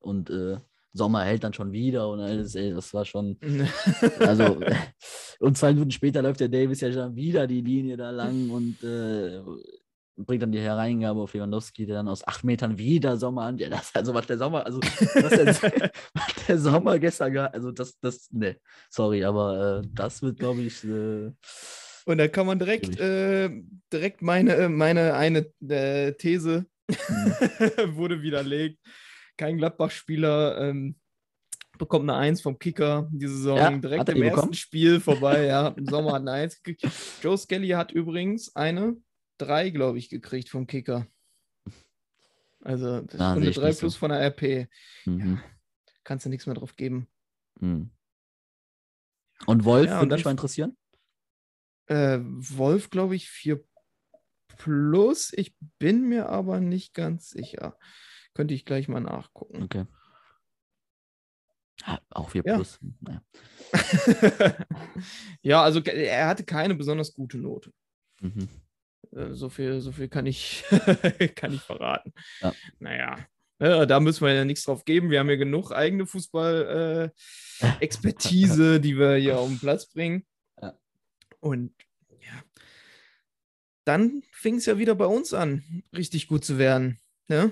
[0.00, 0.58] und äh,
[0.92, 3.38] Sommer hält dann schon wieder und alles, ey, das war schon,
[4.20, 4.60] also,
[5.40, 8.82] und zwei Minuten später läuft der Davis ja schon wieder die Linie da lang und
[8.84, 9.40] äh,
[10.18, 13.58] bringt dann die Hereingabe auf Lewandowski, der dann aus acht Metern wieder Sommer an.
[13.58, 15.46] Ja, das also was der Sommer, also was der,
[16.14, 18.56] was der Sommer gestern gehabt, also das, das, ne,
[18.90, 20.84] sorry, aber äh, das wird, glaube ich.
[20.84, 21.32] Äh,
[22.04, 23.50] und da kann man direkt, äh,
[23.92, 26.96] direkt meine, äh, meine eine äh, These Mhm.
[27.96, 28.78] wurde widerlegt.
[29.36, 30.96] Kein Gladbach-Spieler ähm,
[31.78, 33.58] bekommt eine Eins vom Kicker diese Saison.
[33.58, 34.54] Ja, direkt im ersten?
[34.54, 35.46] Spiel vorbei.
[35.46, 36.92] Ja, im Sommer hat eine Eins gekriegt.
[37.22, 38.96] Joe Skelly hat übrigens eine
[39.38, 41.06] drei, glaube ich, gekriegt vom Kicker.
[42.60, 43.80] Also das Ah, ich 3 nicht so.
[43.80, 44.68] plus von der RP.
[45.06, 45.40] mhm,
[46.04, 47.08] Kannst du nichts mehr drauf geben.
[47.60, 47.90] mhm.
[49.46, 50.76] Und Wolf Ja, würde mich mal interessieren.
[51.86, 53.62] Äh, Wolf, glaube ich, 4
[54.56, 55.32] plus.
[55.32, 57.78] Ich bin mir aber nicht ganz sicher.
[58.34, 59.62] Könnte ich gleich mal nachgucken.
[59.62, 59.86] Okay.
[62.10, 62.56] Auch 4 Ja.
[62.56, 62.80] plus.
[63.00, 63.22] Naja.
[65.42, 67.72] ja, also er hatte keine besonders gute Note.
[68.20, 68.48] Mhm.
[69.14, 70.64] Äh, So viel, so viel kann ich,
[71.36, 72.12] kann ich verraten.
[72.40, 72.52] Ja.
[72.78, 73.16] Naja,
[73.60, 75.10] ja, da müssen wir ja nichts drauf geben.
[75.10, 77.60] Wir haben ja genug eigene Fußball-Expertise,
[78.80, 80.24] die wir hier auf den Platz bringen.
[80.62, 80.78] Ja.
[81.40, 81.72] Und
[82.20, 82.42] ja,
[83.84, 86.98] dann fing es ja wieder bei uns an, richtig gut zu werden.
[87.28, 87.50] Ne?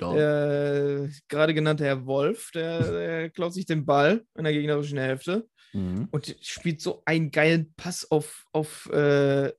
[0.00, 0.14] Ja.
[0.14, 5.46] Der gerade genannte Herr Wolf, der, der klaut sich den Ball in der gegnerischen Hälfte
[5.72, 6.08] Mhm.
[6.10, 9.52] und spielt so einen geilen Pass auf, auf, äh,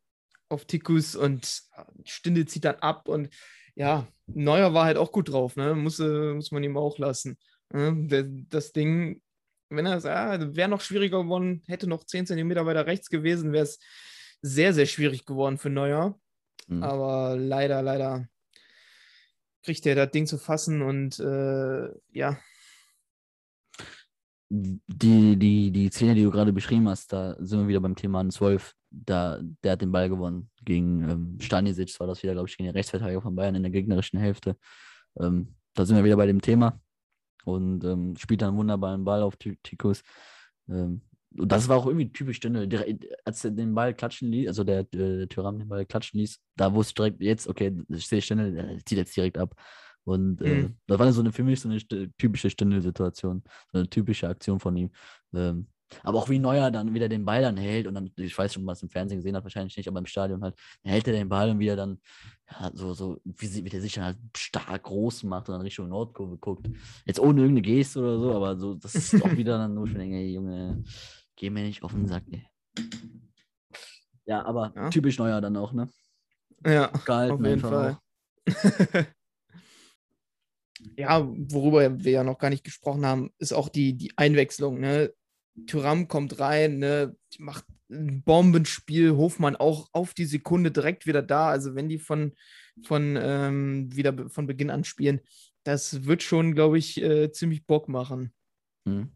[0.52, 1.64] auf Tikus und
[2.06, 3.30] Stinde zieht dann ab und
[3.76, 5.76] ja, Neuer war halt auch gut drauf, ne?
[5.76, 7.38] Muss, äh, muss man ihm auch lassen.
[7.72, 8.46] Ne?
[8.50, 9.22] Das Ding,
[9.70, 13.64] wenn er ah, wäre noch schwieriger geworden, hätte noch 10 Zentimeter weiter rechts gewesen, wäre
[13.64, 13.80] es
[14.42, 16.20] sehr, sehr schwierig geworden für Neuer.
[16.68, 16.84] Mhm.
[16.84, 18.28] Aber leider, leider
[19.64, 22.38] kriegt er das Ding zu fassen und äh, ja,
[24.54, 28.20] Die, die, die Szene, die du gerade beschrieben hast, da sind wir wieder beim Thema
[28.20, 28.76] an 12.
[28.94, 30.50] Da, der hat den Ball gewonnen.
[30.66, 33.72] Gegen ähm, Stanisic war das wieder, glaube ich, gegen den Rechtsverteidiger von Bayern in der
[33.72, 34.58] gegnerischen Hälfte.
[35.20, 36.80] Ähm, da sind wir wieder bei dem Thema.
[37.46, 40.04] Und ähm, spielt dann einen wunderbaren Ball auf Ti- Tikus.
[40.70, 41.02] Ähm,
[41.38, 42.70] und das war auch irgendwie typisch Stindl.
[43.24, 46.74] Als er den Ball klatschen ließ, also der, der Tyrann den Ball klatschen ließ, da
[46.74, 49.56] wusste ich direkt jetzt, okay, ich sehe Stindl, der zieht jetzt direkt ab.
[50.04, 50.76] Und äh, Mhm.
[50.88, 51.80] das war so eine, für mich so eine
[52.18, 54.92] typische Stindl-Situation so eine typische Aktion von ihm.
[55.34, 55.68] Ähm,
[56.04, 58.66] aber auch wie Neuer dann wieder den Ball dann hält und dann, ich weiß schon,
[58.66, 61.50] was im Fernsehen gesehen hat, wahrscheinlich nicht, aber im Stadion halt, hält er den Ball
[61.50, 62.00] und wie er dann,
[62.50, 65.90] ja, so, so, wie, wie der sich dann halt stark groß macht und dann Richtung
[65.90, 66.70] Nordkurve guckt.
[67.06, 70.02] Jetzt ohne irgendeine Geste oder so, aber so, das ist auch wieder dann nur schon,
[70.02, 70.84] ey, Junge,
[71.36, 72.46] geh mir nicht auf den Sack, ey.
[74.26, 74.90] Ja, aber Ja.
[74.90, 75.90] typisch Neuer dann auch, ne?
[76.66, 76.88] ja.
[77.06, 77.98] Gehalten Auf jeden Fall.
[80.98, 84.80] ja, worüber wir ja noch gar nicht gesprochen haben, ist auch die, die Einwechslung.
[84.80, 85.14] Ne?
[85.68, 87.16] Thuram kommt rein, ne?
[87.38, 91.50] macht ein Bombenspiel, Hofmann auch auf die Sekunde direkt wieder da.
[91.50, 92.34] Also wenn die von,
[92.84, 95.22] von ähm, wieder von Beginn an spielen,
[95.64, 98.34] das wird schon, glaube ich, äh, ziemlich Bock machen.
[98.86, 99.12] Mhm.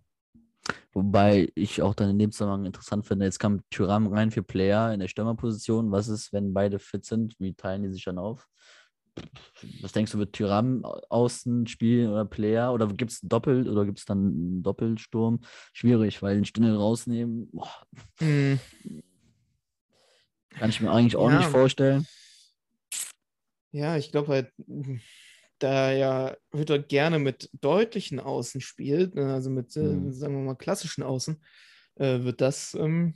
[0.93, 4.93] Wobei ich auch dann in dem Zusammenhang interessant finde, jetzt kam Tyram rein für Player
[4.93, 5.91] in der Stürmerposition.
[5.91, 7.36] Was ist, wenn beide fit sind?
[7.39, 8.48] Wie teilen die sich dann auf?
[9.82, 12.73] Was denkst du, wird Tyram au- außen spielen oder Player?
[12.73, 15.39] Oder gibt es doppelt oder gibt es dann einen Doppelsturm?
[15.73, 17.69] Schwierig, weil den Stindel rausnehmen, boah,
[18.19, 18.60] Hm,
[20.58, 21.49] kann ich mir eigentlich auch nicht Ja.
[21.49, 22.06] vorstellen.
[23.71, 24.54] Ja, ich glaube halt,
[25.60, 30.12] da ja Hütter gerne mit deutlichen Außen spielt, ne, also mit, Mhm.
[30.13, 31.43] sagen wir mal, klassischen Außen,
[31.95, 33.15] äh, wird das ähm,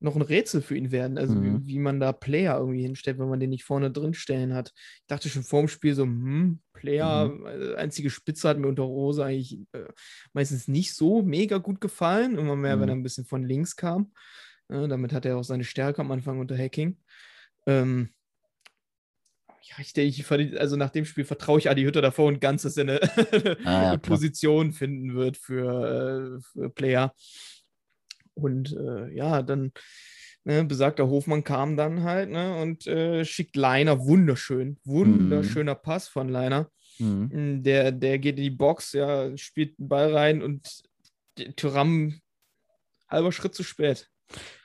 [0.00, 1.18] noch ein Rätsel für ihn werden.
[1.18, 1.66] Also Mhm.
[1.66, 4.72] wie, wie man da Player irgendwie hinstellt, wenn man den nicht vorne drin stellen hat.
[5.00, 9.24] Ich dachte schon vorm Spiel so, hm, Player, äh, einzige Spitze hat mir unter Rose
[9.24, 9.84] eigentlich äh,
[10.32, 12.38] meistens nicht so mega gut gefallen.
[12.38, 12.90] Immer mehr, wenn Mhm.
[12.90, 14.12] er ein bisschen von links kam.
[14.68, 16.98] Äh, damit hat er auch seine Stärke am Anfang unter Hacking.
[17.66, 18.10] Ähm,
[19.62, 22.76] ja, ich denke, also nach dem Spiel vertraue ich Adi Hütter davor und ganz, dass
[22.76, 23.96] er eine, Ah, ja.
[23.98, 27.14] Position finden wird für, äh, für Player.
[28.38, 29.72] Und äh, ja, dann
[30.44, 36.28] ne, besagter Hofmann kam dann halt ne, und äh, schickt Leiner wunderschön, wunderschöner Pass von
[36.28, 36.70] Leiner.
[36.98, 37.30] Mhm.
[37.32, 40.66] Mm, Der, der geht in die Box, ja, spielt den Ball rein und
[41.56, 42.20] Tyram
[43.08, 44.08] halber Schritt zu spät.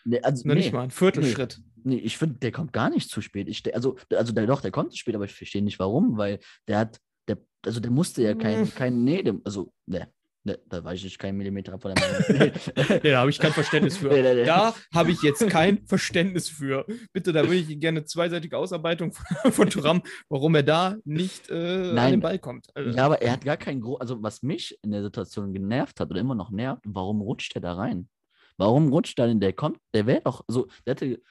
[0.06, 0.62] Nee, also, Noch nee.
[0.62, 1.62] nicht mal, ein Viertelschritt.
[1.84, 3.48] Nee, ich finde, der kommt gar nicht zu spät.
[3.50, 6.40] Ich, also, also der, doch, der kommt zu spät, aber ich verstehe nicht warum, weil
[6.68, 8.70] der hat, der, also der musste ja kein, Mm.
[8.76, 10.08] kein nee, der, also, ne,
[10.46, 12.52] Ne, da weiche ich keinen Millimeter ab von der Meinung.
[13.04, 14.10] Nee, da habe ich kein Verständnis für.
[14.10, 14.44] Nee, nee.
[14.44, 16.86] Da habe ich jetzt kein Verständnis für.
[17.14, 19.14] Bitte, da würde ich gerne zweiseitige Ausarbeitung
[19.44, 22.68] von, von Thuram, warum er da nicht äh, an den Ball kommt.
[22.76, 26.02] Also, Ja, aber er hat gar keinen Gro Also, was mich in der Situation genervt
[26.02, 28.10] hat oder immer noch nervt, warum rutscht er da rein?
[28.58, 29.40] Warum rutscht er denn?
[29.40, 31.22] Der kommt, der wäre doch, also, der hätte,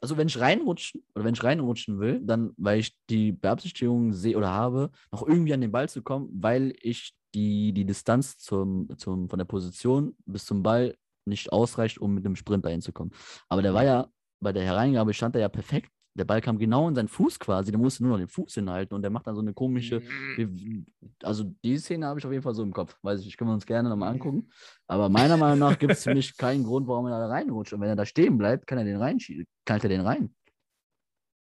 [0.00, 4.36] also, wenn ich reinrutschen oder wenn ich reinrutschen will, dann, weil ich die Beabsichtigung sehe
[4.36, 8.88] oder habe, noch irgendwie an den Ball zu kommen, weil ich die, die Distanz zum,
[8.96, 10.96] zum, von der Position bis zum Ball
[11.26, 13.10] nicht ausreicht, um mit dem Sprint dahin zu kommen.
[13.48, 14.08] Aber der war ja,
[14.40, 15.90] bei der Hereingabe stand er ja perfekt.
[16.18, 18.94] Der Ball kam genau in seinen Fuß quasi, der musste nur noch den Fuß hinhalten
[18.94, 20.02] und der macht dann so eine komische,
[20.36, 20.84] wie-
[21.22, 22.96] also die Szene habe ich auf jeden Fall so im Kopf.
[23.02, 24.50] Weiß ich, nicht, können wir uns gerne nochmal angucken.
[24.86, 27.72] Aber meiner Meinung nach gibt es für mich keinen Grund, warum er da reinrutscht.
[27.72, 29.46] Und wenn er da stehen bleibt, kann er den reinschieben.
[29.64, 30.34] Kann er den rein.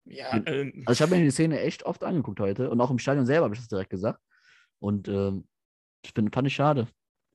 [0.05, 2.99] ja, ähm, Also ich habe mir die Szene echt oft angeguckt heute und auch im
[2.99, 4.19] Stadion selber habe ich das direkt gesagt.
[4.79, 5.47] Und ähm,
[6.03, 6.87] ich bin, fand ich schade.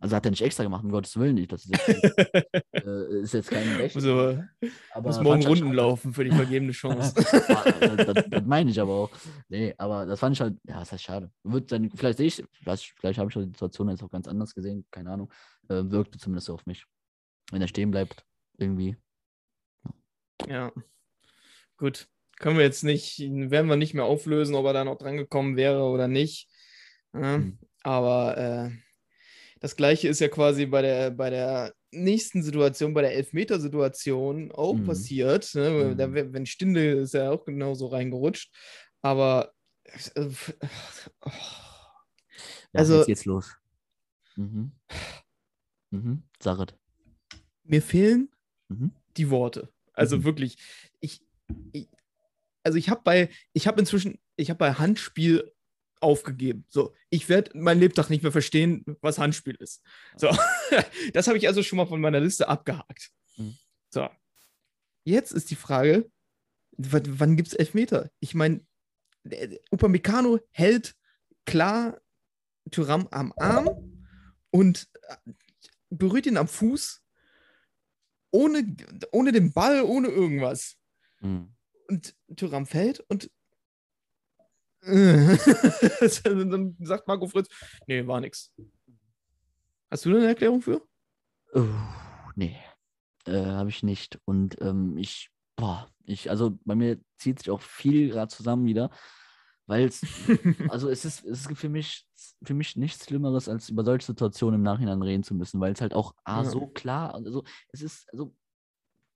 [0.03, 1.53] Also hat er nicht extra gemacht, um Gottes Willen nicht.
[1.53, 2.18] Das ist jetzt,
[2.72, 3.94] äh, ist jetzt kein Recht.
[3.94, 4.42] also,
[4.92, 5.76] aber muss morgen halt Runden schade.
[5.76, 7.14] laufen für die vergebene Chance.
[7.80, 9.11] Das, das, das meine ich aber auch.
[9.48, 11.30] Nee, aber das fand ich halt, ja, das heißt schade.
[11.42, 14.55] Wird dann, vielleicht sehe ich, vielleicht, vielleicht habe ich die Situation jetzt auch ganz anders
[14.55, 15.32] gesehen, keine Ahnung.
[15.68, 16.84] Äh, wirkte zumindest so auf mich.
[17.51, 18.24] Wenn er stehen bleibt,
[18.59, 18.96] irgendwie.
[20.46, 20.72] Ja.
[21.76, 22.09] Gut.
[22.38, 25.57] Können wir jetzt nicht, werden wir nicht mehr auflösen, ob er da noch dran gekommen
[25.57, 26.48] wäre oder nicht.
[27.12, 27.59] Ja, Mhm.
[27.82, 28.70] Aber äh,
[29.61, 34.74] das gleiche ist ja quasi bei der, bei der nächsten Situation, bei der Elfmetersituation auch
[34.74, 34.86] Mhm.
[34.86, 35.54] passiert.
[35.54, 35.70] Ne?
[35.70, 35.96] Mhm.
[35.98, 38.52] Da, wenn Stinde ist er auch genauso reingerutscht.
[39.02, 39.52] Aber
[40.14, 40.28] äh,
[41.24, 41.30] oh,
[42.72, 43.56] Ja, Also- jetzt los.
[44.36, 44.72] Mhm.
[45.90, 46.22] Mhm.
[46.40, 46.74] Sarit.
[47.64, 48.28] mir fehlen
[48.68, 48.92] Mhm.
[49.16, 49.68] die Worte.
[49.92, 50.24] Also Mhm.
[50.24, 50.56] wirklich,
[51.00, 51.20] ich,
[51.72, 51.88] ich
[52.62, 55.50] also ich habe bei, ich habe inzwischen, ich habe bei Handspiel
[56.01, 56.64] aufgegeben.
[56.68, 59.82] So, ich werde mein Lebtag nicht mehr verstehen, was Handspiel ist.
[60.16, 60.28] So,
[61.12, 63.11] das habe ich also schon mal von meiner Liste abgehakt.
[63.36, 63.57] Mhm.
[63.90, 64.09] So,
[65.05, 66.11] jetzt ist die Frage,
[66.76, 68.11] wann gibt es Elfmeter?
[68.20, 68.61] Ich meine,
[69.70, 70.96] Upamecano hält
[71.44, 72.01] klar
[72.70, 73.68] Thuram am Arm
[74.51, 75.16] und äh,
[75.90, 77.03] berührt ihn am Fuß
[78.30, 78.76] ohne,
[79.12, 80.76] ohne den Ball, ohne irgendwas.
[81.20, 81.55] Mhm.
[81.88, 83.30] Und Thuram fällt und
[84.82, 87.48] dann sagt Marco Fritz,
[87.86, 88.52] nee, war nix.
[89.90, 90.82] Hast du da eine Erklärung für?
[91.54, 91.66] Uh,
[92.36, 92.56] nee,
[93.26, 94.18] äh, habe ich nicht.
[94.24, 98.90] Und ähm, ich, boah, ich, also bei mir zieht sich auch viel gerade zusammen wieder,
[99.66, 100.00] weil es,
[100.70, 102.06] also es ist, es ist für mich,
[102.42, 105.80] für mich nichts Schlimmeres, als über solche Situationen im Nachhinein reden zu müssen, weil es
[105.80, 106.50] halt auch ah, Ja.
[106.50, 108.34] so klar, also es ist, also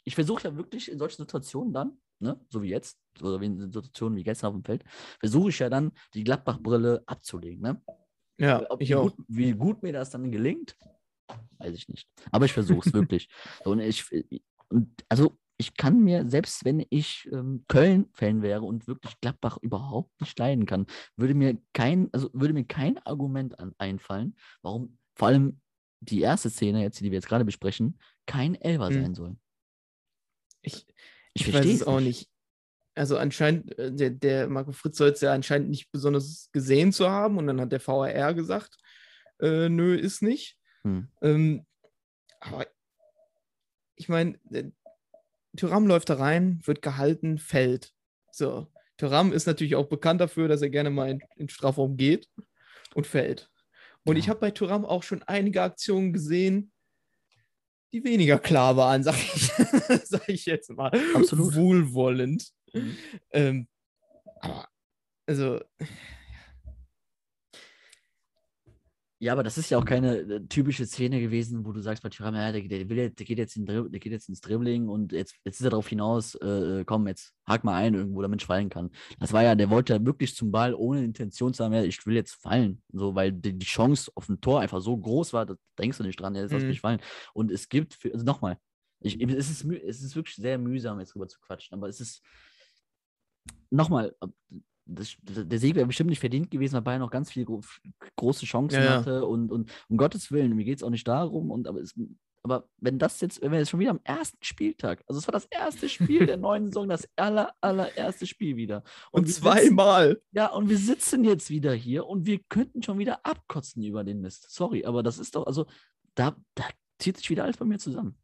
[0.05, 3.59] ich versuche ja wirklich in solchen Situationen dann, ne, so wie jetzt, oder wie in
[3.71, 4.85] Situationen wie gestern auf dem Feld,
[5.21, 7.83] versuche ich ja dann die Gladbach-Brille abzulegen, ne?
[8.39, 9.15] Ja, Ob, ich wie, auch.
[9.17, 10.77] Gut, wie gut mir das dann gelingt,
[11.59, 12.09] weiß ich nicht.
[12.33, 13.29] Aber ich versuche es wirklich.
[13.65, 14.05] Und ich,
[14.69, 20.21] und also ich kann mir, selbst wenn ich ähm, Köln-Fan wäre und wirklich Gladbach überhaupt
[20.21, 20.87] nicht leiden kann,
[21.17, 25.61] würde mir kein, also würde mir kein Argument an, einfallen, warum vor allem
[26.01, 29.05] die erste Szene, jetzt, die wir jetzt gerade besprechen, kein Elfer Hm.
[29.05, 29.37] sein soll.
[31.35, 32.29] Ich, Ich, ich weiß verstehe es auch nicht.
[32.95, 37.11] Also anscheinend, äh, der, der Marco Fritz soll es ja anscheinend nicht besonders gesehen zu
[37.11, 38.77] haben und dann hat der VAR gesagt,
[39.41, 40.57] äh, nö, ist nicht.
[40.85, 41.09] Hm.
[41.23, 41.67] Ähm,
[42.41, 42.67] aber
[43.97, 44.39] ich meine,
[45.57, 47.93] Tyram läuft da rein, wird gehalten, fällt.
[48.31, 48.69] So.
[48.97, 52.29] Tyram ist natürlich auch bekannt dafür, dass er gerne mal in, in Strafraum geht
[52.95, 53.51] und fällt.
[54.05, 54.31] Und ich Ja.
[54.31, 56.71] habe bei Tyram auch schon einige Aktionen gesehen,
[57.95, 59.53] die weniger klar waren, sag ich,
[60.05, 60.91] sag ich jetzt mal.
[61.15, 61.55] Absolut.
[61.55, 62.51] Wohlwollend.
[62.73, 62.97] Mhm.
[63.31, 63.69] Ähm,
[64.41, 64.69] aber,
[65.27, 65.61] also,
[69.21, 72.09] Ja, aber das ist ja auch keine äh, typische Szene gewesen, wo du sagst bei
[72.09, 74.89] Thuram, ja, der, der, will jetzt, der, geht jetzt in, der geht jetzt ins Dribbling
[74.89, 78.43] und jetzt, jetzt ist er darauf hinaus, äh, komm, jetzt hak mal ein irgendwo, damit
[78.43, 78.91] ich fallen kann.
[79.21, 82.05] Das war ja, der wollte ja wirklich zum Ball, ohne Intention zu haben, ja, ich
[82.07, 82.83] will jetzt fallen.
[82.93, 86.05] So, weil die, die Chance auf ein Tor einfach so groß war, da denkst du
[86.05, 86.69] nicht dran, jetzt lass Mhm.
[86.69, 87.01] mich fallen.
[87.33, 88.59] Und es gibt, für, also nochmal,
[89.01, 92.23] ich, es, ist, es ist wirklich sehr mühsam, jetzt drüber zu quatschen, aber es ist,
[93.71, 94.15] nochmal,
[94.87, 97.61] das, der Sieg wäre bestimmt nicht verdient gewesen, weil Bayern noch ganz viele gro
[98.17, 101.51] große Chancen Ja, hatte und, und um Gottes Willen, mir geht es auch nicht darum,
[101.51, 101.95] und, aber, es,
[102.43, 105.33] aber wenn das jetzt, wenn wir jetzt schon wieder am ersten Spieltag, also es war
[105.33, 108.83] das erste Spiel der neuen Saison, das aller, allererste Spiel wieder.
[109.11, 110.21] und sitzen- zweimal.
[110.33, 114.21] Ja, und wir sitzen jetzt wieder hier und wir könnten schon wieder abkotzen über den
[114.21, 114.51] Mist.
[114.51, 115.67] Sorry, aber das ist doch, also,
[116.15, 116.65] da, da
[116.99, 118.17] zieht sich wieder alles bei mir zusammen.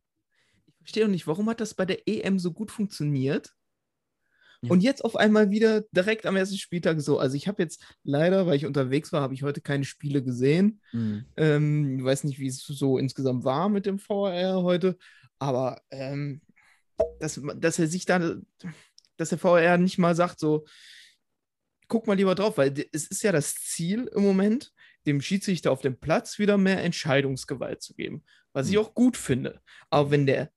[0.67, 3.55] Ich verstehe auch nicht, warum hat das bei der EM so gut funktioniert
[4.63, 4.71] Ja.
[4.71, 7.19] Und jetzt auf einmal wieder direkt am ersten Spieltag so.
[7.19, 10.81] Also ich habe jetzt leider, weil ich unterwegs war, habe ich heute keine Spiele gesehen.
[10.93, 11.25] Mhm.
[11.37, 14.99] Ähm, ich weiß nicht, wie es so insgesamt war mit dem VR heute,
[15.39, 16.43] aber ähm,
[17.19, 18.37] dass, dass er sich da,
[19.17, 20.67] dass der VR nicht mal sagt, so,
[21.89, 24.73] guck mal lieber drauf, weil es ist ja das Ziel im Moment,
[25.07, 28.81] dem Schiedsrichter auf dem Platz wieder mehr Entscheidungsgewalt zu geben, was ich Mhm.
[28.83, 29.61] auch gut finde.
[29.89, 30.51] Aber wenn der,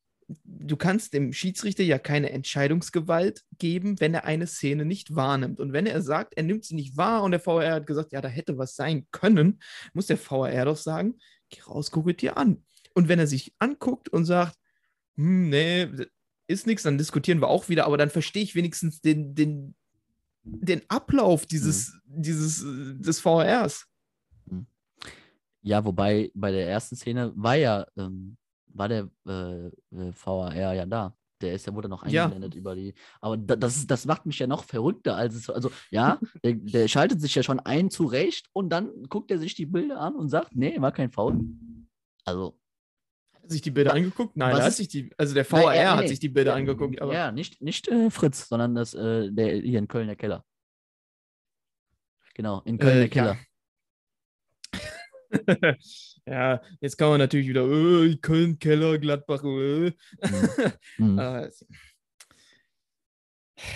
[0.44, 5.60] du kannst dem Schiedsrichter ja keine Entscheidungsgewalt geben, wenn er eine Szene nicht wahrnimmt.
[5.60, 8.22] Und wenn er sagt, er nimmt sie nicht wahr und der VR hat gesagt, ja,
[8.22, 9.60] da hätte was sein können,
[9.94, 11.16] muss der VR doch sagen,
[11.50, 12.64] geh raus, guck es dir an.
[12.94, 14.58] Und wenn er sich anguckt und sagt,
[15.16, 15.90] hm, nee,
[16.48, 19.76] ist nichts, dann diskutieren wir auch wieder, aber dann verstehe ich wenigstens den, den,
[20.44, 23.88] den Ablauf dieses, dieses, äh, des VRs.
[25.62, 28.38] Ja, wobei bei der ersten Szene war ja, ähm,
[28.74, 29.72] war der äh, äh,
[30.14, 31.16] VAR ja da.
[31.42, 32.24] Der ist, der wurde noch Ja.
[32.26, 32.94] eingeblendet über die.
[33.20, 35.50] Aber da, das, das macht mich ja noch verrückter, als es.
[35.50, 39.54] Also, ja, der, der schaltet sich ja schon ein zurecht und dann guckt er sich
[39.54, 41.40] die Bilder an und sagt, nee, war kein Foul.
[42.24, 42.58] Also,
[43.34, 44.38] Hat er sich die Bilder Wa- angeguckt?
[44.38, 46.58] Nein, was hat sich die, also der VR er- hat nee, sich die Bilder ja,
[46.58, 47.02] angeguckt.
[47.02, 50.46] Aber ja, nicht, nicht äh, Fritz, sondern das, äh, der hier in Köln der Keller.
[52.36, 53.34] Genau, in Köln Äh, der Keller.
[53.34, 53.38] ja,
[56.82, 59.92] jetzt kann man natürlich wieder, äh, Köln, Keller, Gladbach, äh.
[60.98, 61.20] Mhm.
[61.20, 61.50] äh,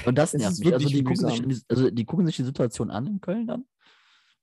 [0.05, 0.73] Und das nervt ist mich.
[0.73, 3.65] Also die, gucken sich, die- also die gucken sich die Situation an in Köln dann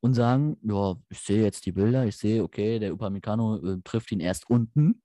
[0.00, 4.12] und sagen, ja, ich sehe jetzt die Bilder, ich sehe, okay, der Upamecano äh, trifft
[4.12, 5.02] ihn erst unten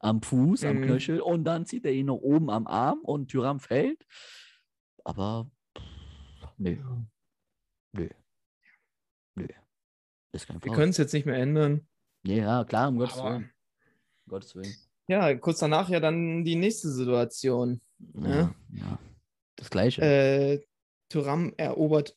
[0.00, 0.82] am Fuß, am Mhm.
[0.82, 4.04] Knöchel und dann zieht er ihn noch oben am Arm und Tyram fällt.
[5.04, 5.84] Aber pff,
[6.56, 6.76] nö.
[7.92, 8.08] Nö.
[9.34, 9.46] Nö.
[9.46, 11.86] Ist kein wir können es jetzt nicht mehr ändern.
[12.24, 13.52] Ja, klar, um Gottes Aber Willen.
[14.26, 14.74] Um Gottes Willen.
[15.06, 17.80] ja, kurz danach ja dann die nächste Situation.
[18.14, 18.54] Ja, Ja.
[18.72, 18.98] ja.
[19.56, 20.02] Das Gleiche.
[20.02, 20.60] Äh,
[21.08, 22.16] Thuram erobert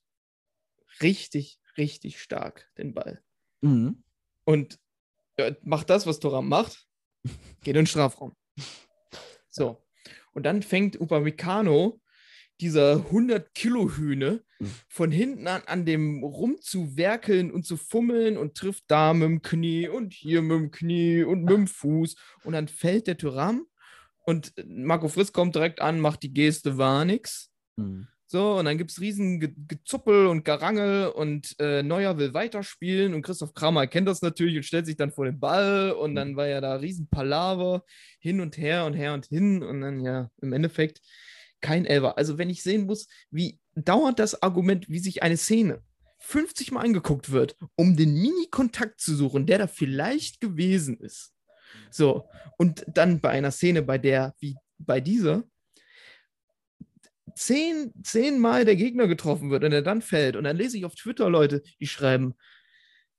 [1.02, 3.24] richtig, richtig stark den Ball.
[3.62, 4.04] mhm.
[4.44, 4.80] Und
[5.38, 6.86] äh, macht das, was Thuram macht,
[7.62, 8.36] geht in den Strafraum.
[9.50, 9.82] So.
[10.34, 12.02] Und dann fängt Upamecano,
[12.62, 14.72] dieser 100-Kilo-Hühne, Mhm.
[14.88, 19.88] von hinten an, an dem rumzuwerkeln und zu fummeln und trifft da mit dem Knie
[19.88, 22.16] und hier mit dem Knie und mit dem Fuß.
[22.44, 23.66] Und dann fällt der Thuram
[24.24, 27.50] und Marco Friss kommt direkt an, macht die Geste, war nix.
[27.76, 28.08] Mhm.
[28.28, 33.14] So, und dann gibt es riesen Ge Gezuppel und Gerangel und äh, Neuer will weiterspielen
[33.14, 36.38] und Christoph Kramer erkennt das natürlich und stellt sich dann vor den Ball und dann
[36.38, 37.84] war ja da riesen Palaver
[38.20, 41.02] hin und her und her und hin und dann ja im Endeffekt
[41.62, 42.18] kein Elfer.
[42.18, 45.82] Also wenn ich sehen muss, wie dauert das Argument, wie sich eine Szene
[46.20, 51.34] 50 Mal angeguckt wird, um den Mini-Kontakt zu suchen, der da vielleicht gewesen ist.
[51.90, 55.44] So, und dann bei einer Szene, bei der, wie bei dieser,
[57.36, 60.36] zehn, zehnmal der Gegner getroffen wird und er dann fällt.
[60.36, 62.36] Und dann lese ich auf Twitter Leute, die schreiben,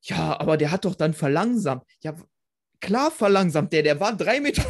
[0.03, 1.84] ja, aber der hat doch dann verlangsamt.
[2.01, 2.16] Ja,
[2.80, 4.64] klar verlangsamt der, der war drei Meter,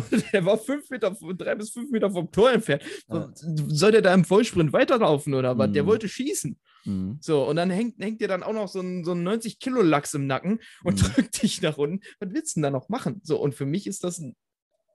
[0.32, 2.82] der war fünf Meter, drei bis fünf Meter vom Tor entfernt.
[3.08, 3.30] Ja.
[3.34, 5.72] Soll der da im Vollsprint weiterlaufen oder was?
[5.72, 5.86] Der Mhm.
[5.88, 6.58] wollte schießen.
[6.84, 7.18] Mhm.
[7.20, 10.26] So, und dann hängt, hängt dir dann auch noch so ein, so ein 90-Kilo-Lachs im
[10.26, 11.06] Nacken und Mhm.
[11.14, 12.00] drückt dich nach unten.
[12.20, 13.20] Was willst du denn da noch machen?
[13.24, 14.36] So, und für mich ist das ein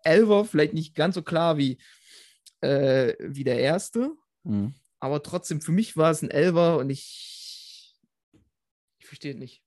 [0.03, 1.77] Elver, vielleicht nicht ganz so klar wie,
[2.61, 4.11] äh, wie der erste,
[4.43, 4.73] Mhm.
[4.99, 7.95] aber trotzdem, für mich war es ein Elver und ich,
[8.99, 9.61] ich verstehe es nicht.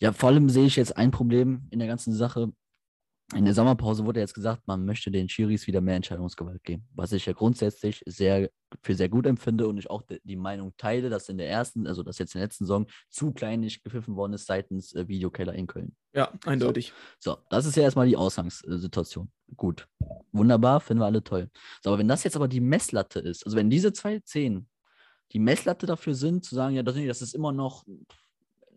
[0.00, 2.52] Ja, vor allem sehe ich jetzt ein Problem in der ganzen Sache.
[3.32, 7.12] In der Sommerpause wurde jetzt gesagt, man möchte den Schiris wieder mehr Entscheidungsgewalt geben, was
[7.12, 8.50] ich ja grundsätzlich sehr
[8.82, 12.02] für sehr gut empfinde und ich auch die Meinung teile, dass in der ersten, also
[12.02, 15.66] dass jetzt in der letzten Saison zu kleinlich gepfiffen worden ist seitens äh, Videokeller in
[15.66, 15.96] Köln.
[16.12, 16.92] Ja, eindeutig.
[17.18, 19.30] So, das ist ja erstmal die Ausgangssituation.
[19.56, 19.88] Gut,
[20.32, 21.50] wunderbar, finden wir alle toll.
[21.82, 24.68] So, aber wenn das jetzt aber die Messlatte ist, also wenn diese zwei Szenen
[25.32, 27.84] die Messlatte dafür sind, zu sagen, ja, das ist immer noch,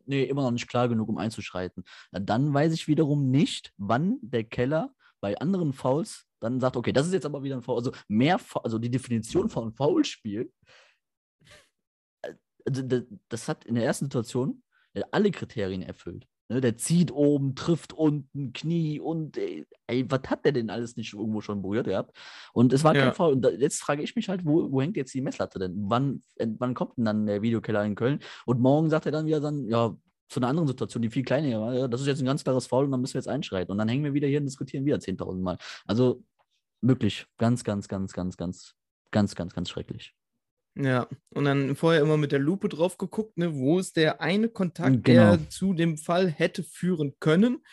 [0.08, 4.44] nee, immer noch nicht klar genug, um einzuschreiten, dann weiß ich wiederum nicht, wann der
[4.44, 7.78] Keller bei anderen Fouls dann sagt, okay, das ist jetzt aber wieder ein Foul.
[7.78, 10.52] Also mehr, Fa- also die Definition von Foulspiel,
[12.22, 12.34] äh,
[12.66, 14.62] also das, hat in der ersten Situation
[14.94, 16.28] hat alle Kriterien erfüllt.
[16.50, 20.96] Ne, der zieht oben, trifft unten, Knie und ey, ey, was hat der denn alles
[20.96, 22.16] nicht irgendwo schon berührt gehabt?
[22.54, 23.04] Und es war Ja.
[23.04, 23.34] kein Foul.
[23.34, 25.76] Und da, jetzt frage ich mich halt, wo, wo hängt jetzt die Messlatte denn?
[25.90, 28.20] Wann, äh, wann kommt denn dann der Videokeller in Köln?
[28.46, 29.94] Und morgen sagt er dann wieder dann, ja,
[30.30, 32.68] zu einer anderen Situation, die viel kleiner war, ja, das ist jetzt ein ganz klares
[32.68, 33.72] Foul und dann müssen wir jetzt einschreiten.
[33.72, 35.58] Und dann hängen wir wieder hier und diskutieren wieder 10.000 Mal.
[35.86, 36.24] Also
[36.82, 38.76] wirklich ganz, ganz, ganz, ganz, ganz,
[39.12, 40.14] ganz, ganz, ganz schrecklich.
[40.80, 44.48] Ja, und dann vorher immer mit der Lupe drauf geguckt, ne, wo ist der eine
[44.50, 45.36] Kontakt, Genau.
[45.38, 47.64] der zu dem Fall hätte führen können.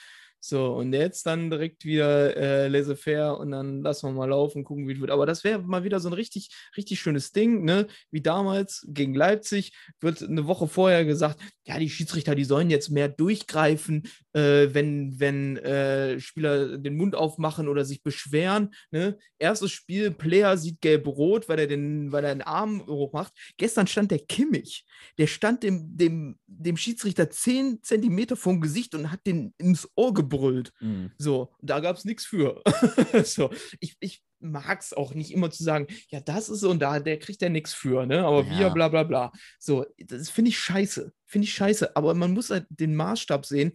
[0.46, 4.86] So, und jetzt dann direkt wieder äh, laissez-faire und dann lassen wir mal laufen, gucken,
[4.86, 5.10] wie es wird.
[5.10, 7.86] Aber das wäre mal wieder so ein richtig, richtig schönes Ding, ne?
[8.10, 9.72] Wie damals gegen Leipzig
[10.02, 14.02] wird eine Woche vorher gesagt, ja, die Schiedsrichter, die sollen jetzt mehr durchgreifen,
[14.34, 18.74] äh, wenn, wenn äh, Spieler den Mund aufmachen oder sich beschweren.
[18.90, 19.16] Ne?
[19.38, 23.32] Erstes Spiel, Player sieht gelb-rot, weil er den, weil er den Arm hochmacht.
[23.56, 24.84] Gestern stand der Kimmich,
[25.16, 30.12] der stand dem, dem, dem Schiedsrichter 10 Zentimeter vom Gesicht und hat den ins Ohr
[30.34, 30.72] gebrüllt.
[30.80, 31.10] Mhm.
[31.18, 32.62] So, da gab es nichts für.
[33.24, 36.80] so, ich, ich mag es auch nicht immer zu sagen, ja, das ist so und
[36.80, 38.24] da, der kriegt ja nichts für, ne?
[38.24, 38.68] Aber wir, Ja.
[38.68, 39.32] bla bla bla.
[39.58, 41.12] So, das finde ich scheiße.
[41.26, 41.96] Finde ich scheiße.
[41.96, 43.72] Aber man muss halt den Maßstab sehen,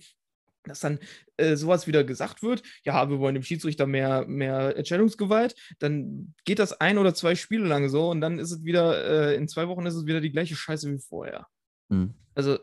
[0.64, 1.00] dass dann
[1.38, 6.60] äh, sowas wieder gesagt wird, ja, wir wollen dem Schiedsrichter mehr, mehr Entscheidungsgewalt, dann geht
[6.60, 9.68] das ein oder zwei Spiele lang so und dann ist es wieder, äh, in zwei
[9.70, 11.48] Wochen ist es wieder die gleiche Scheiße wie vorher.
[11.88, 12.14] Mhm.
[12.36, 12.60] Also,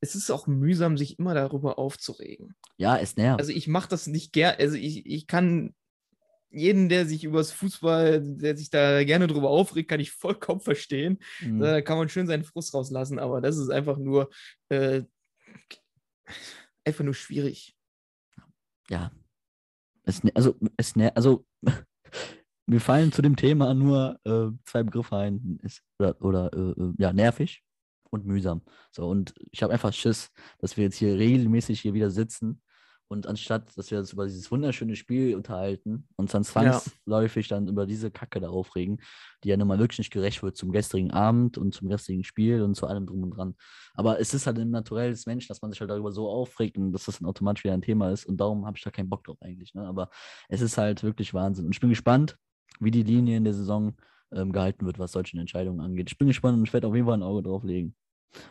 [0.00, 2.54] es ist auch mühsam, sich immer darüber aufzuregen.
[2.76, 3.40] Ja, es nervt.
[3.40, 5.74] Also ich mache das nicht gern, also ich, ich kann
[6.52, 11.18] jeden, der sich übers Fußball, der sich da gerne drüber aufregt, kann ich vollkommen verstehen.
[11.40, 11.60] Mhm.
[11.60, 14.30] Da kann man schön seinen Frust rauslassen, aber das ist einfach nur
[14.68, 15.02] äh,
[16.84, 17.76] einfach nur schwierig.
[18.88, 19.10] ja.
[20.04, 21.44] Es, ne- also, es, ner- also,
[22.66, 25.58] mir fallen zu dem Thema nur äh, zwei Begriffe ein.
[25.62, 27.62] Ist, oder, oder äh, äh, ja, nervig
[28.10, 28.62] und mühsam.
[28.92, 32.60] So, und ich habe einfach Schiss, dass wir jetzt hier regelmäßig hier wieder sitzen
[33.12, 37.84] und anstatt, dass wir uns über dieses wunderschöne Spiel unterhalten, uns dann zwangsläufig dann über
[37.84, 39.00] diese Kacke da aufregen,
[39.42, 42.62] die ja nun mal wirklich nicht gerecht wird zum gestrigen Abend und zum gestrigen Spiel
[42.62, 43.56] und zu allem drum und dran.
[43.94, 46.92] Aber es ist halt ein naturelles Mensch, dass man sich halt darüber so aufregt und
[46.92, 48.26] dass das dann automatisch wieder ein Thema ist.
[48.26, 49.74] Und darum habe ich da keinen Bock drauf eigentlich.
[49.74, 49.84] Ne?
[49.88, 50.08] Aber
[50.48, 51.64] es ist halt wirklich Wahnsinn.
[51.64, 52.38] Und ich bin gespannt,
[52.78, 53.96] wie die Linie in der Saison
[54.32, 56.10] ähm, gehalten wird, was solche Entscheidungen angeht.
[56.10, 57.94] Ich bin gespannt und ich werde auf jeden Fall ein Auge drauf legen.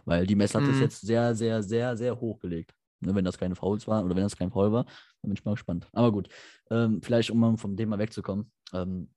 [0.05, 0.82] Weil die Messlatte ist Mhm.
[0.84, 2.73] jetzt sehr, sehr, sehr, sehr hoch gelegt.
[3.01, 5.45] Ne, wenn das keine Fouls waren oder wenn das kein Foul war, dann bin ich
[5.45, 5.88] mal gespannt.
[5.93, 6.27] Aber gut,
[6.69, 8.51] ähm, vielleicht um mal vom Thema wegzukommen.
[8.73, 9.09] Ähm,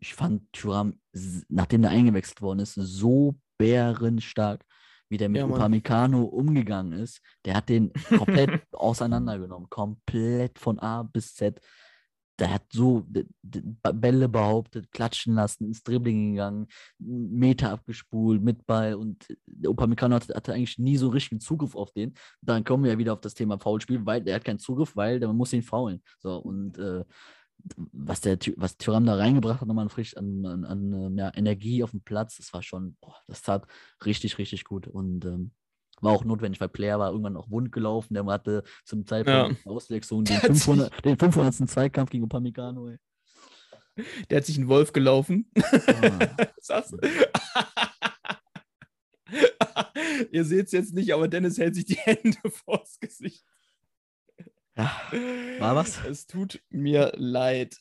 [0.00, 1.00] ich fand Thuram,
[1.48, 4.64] nachdem der eingewechselt worden ist, so bärenstark,
[5.08, 5.46] wie der mit Ja.
[5.46, 7.22] Upamecano umgegangen ist.
[7.46, 9.70] Der hat den komplett auseinandergenommen.
[9.70, 11.58] Komplett von A bis Z.
[12.42, 13.06] Der hat so
[13.44, 16.66] Bälle behauptet, klatschen lassen, ins Dribbling gegangen,
[16.98, 21.92] Meter abgespult mit Ball und der Upamecano hatte, hatte eigentlich nie so richtigen Zugriff auf
[21.92, 22.14] den.
[22.40, 25.20] Dann kommen wir ja wieder auf das Thema Foulspiel, weil der hat keinen Zugriff, weil
[25.20, 26.02] man muss ihn faulen.
[26.18, 27.04] So, und äh,
[27.76, 31.84] was der was Tyram da reingebracht hat, nochmal frisch an, an, an ähm, ja, Energie
[31.84, 33.68] auf dem Platz, das war schon, boah, das tat
[34.04, 34.88] richtig, richtig gut.
[34.88, 35.52] Und ähm,
[36.02, 38.14] war auch notwendig, weil Player war irgendwann auch wund gelaufen.
[38.14, 41.68] Der hatte zum Zeitpunkt der Auswechslung den, Der hat sich- 500, den 500.
[41.70, 42.88] Zweikampf gegen Upamecano.
[42.90, 42.98] Ey.
[44.30, 45.50] Der hat sich ein Wolf gelaufen.
[45.56, 46.98] Ah, Sagst du?
[50.30, 53.44] Ihr seht es jetzt nicht, aber Dennis hält sich die Hände vors Gesicht.
[54.76, 54.90] ja,
[55.58, 56.04] war was?
[56.04, 57.76] Es tut mir leid.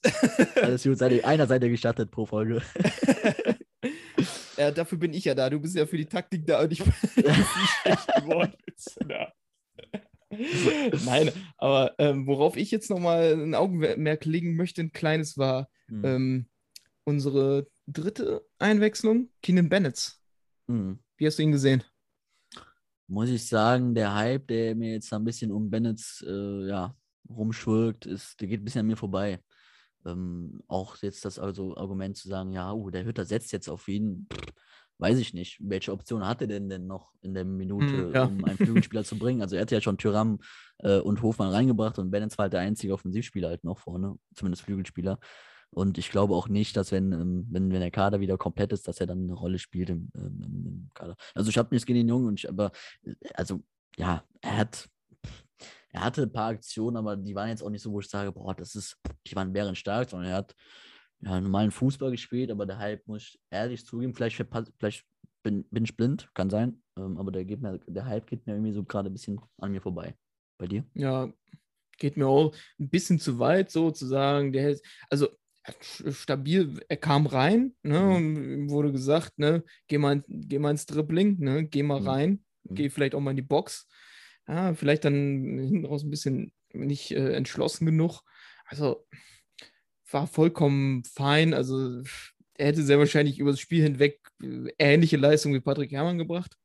[0.62, 2.62] Alles gut, seid ihr einer ihr gestattet pro Folge.
[4.62, 5.50] Ja, dafür bin ich ja da.
[5.50, 6.84] Du bist ja für die Taktik da und ich
[7.16, 9.34] bin schlechten Wortwitze da.
[11.06, 16.06] Nein, aber ähm, worauf ich jetzt nochmal ein Augenmerk legen möchte, ein kleines war Hm.
[16.06, 16.50] ähm,
[17.04, 20.14] unsere dritte Einwechslung, Keenan Bennett.
[20.68, 21.00] Hm.
[21.18, 21.84] Wie hast du ihn gesehen?
[23.08, 26.96] muss ich sagen, der Hype, der mir jetzt ein bisschen um Bennett äh, ja,
[27.30, 29.44] rumschwirrt, ist, der geht ein bisschen an mir vorbei.
[30.06, 33.88] Ähm, auch jetzt das also Argument zu sagen, ja, uh, der Hütter setzt jetzt auf
[33.88, 34.54] ihn, pff,
[34.98, 35.58] weiß ich nicht.
[35.62, 38.26] Welche Option hat er denn denn noch in der Minute, Hm, ja.
[38.26, 39.42] um einen Flügelspieler zu bringen?
[39.42, 40.40] Also er hat ja schon Tyram
[40.80, 44.64] äh, und Hofmann reingebracht und Bennett war halt der einzige Offensivspieler halt noch vorne, zumindest
[44.64, 45.20] Flügelspieler.
[45.74, 48.88] Und ich glaube auch nicht, dass wenn, ähm, wenn, wenn der Kader wieder komplett ist,
[48.88, 51.16] dass er dann eine Rolle spielt im, ähm, im, im Kader.
[51.34, 52.72] Also ich habe nichts gegen den Jungen, und ich, aber
[53.04, 53.62] äh, also
[53.98, 54.90] ja, er hat,
[55.92, 58.32] er hatte ein paar Aktionen, aber die waren jetzt auch nicht so, wo ich sage,
[58.32, 60.56] boah, das ist, die waren bärenstark, sondern er hat
[61.22, 64.36] ja, normalen Fußball gespielt, aber der Hype, muss ich ehrlich zugeben, vielleicht,
[64.80, 65.06] vielleicht
[65.44, 68.54] bin, bin ich blind, kann sein, ähm, aber der, geht mir, der Hype geht mir
[68.54, 70.16] irgendwie so gerade ein bisschen an mir vorbei.
[70.58, 70.86] Bei dir?
[70.94, 71.32] Ja,
[71.98, 74.54] geht mir auch ein bisschen zu weit, sozusagen.
[74.54, 75.30] Der hält, also
[76.12, 78.22] stabil, er kam rein, ne, Mhm.
[78.70, 82.06] wurde gesagt, ne, geh mal, geh mal ins Dribbling, ne, geh mal Mhm.
[82.10, 82.76] rein, Mhm.
[82.76, 83.88] geh vielleicht auch mal in die Box.
[84.48, 85.14] Ja, vielleicht dann
[85.60, 88.22] hinten raus ein bisschen nicht äh, entschlossen genug.
[88.66, 89.06] Also
[90.10, 91.54] war vollkommen fein.
[91.54, 92.02] Also
[92.58, 96.58] er hätte sehr wahrscheinlich über das Spiel hinweg äh, ähnliche Leistung wie Patrick Herrmann gebracht.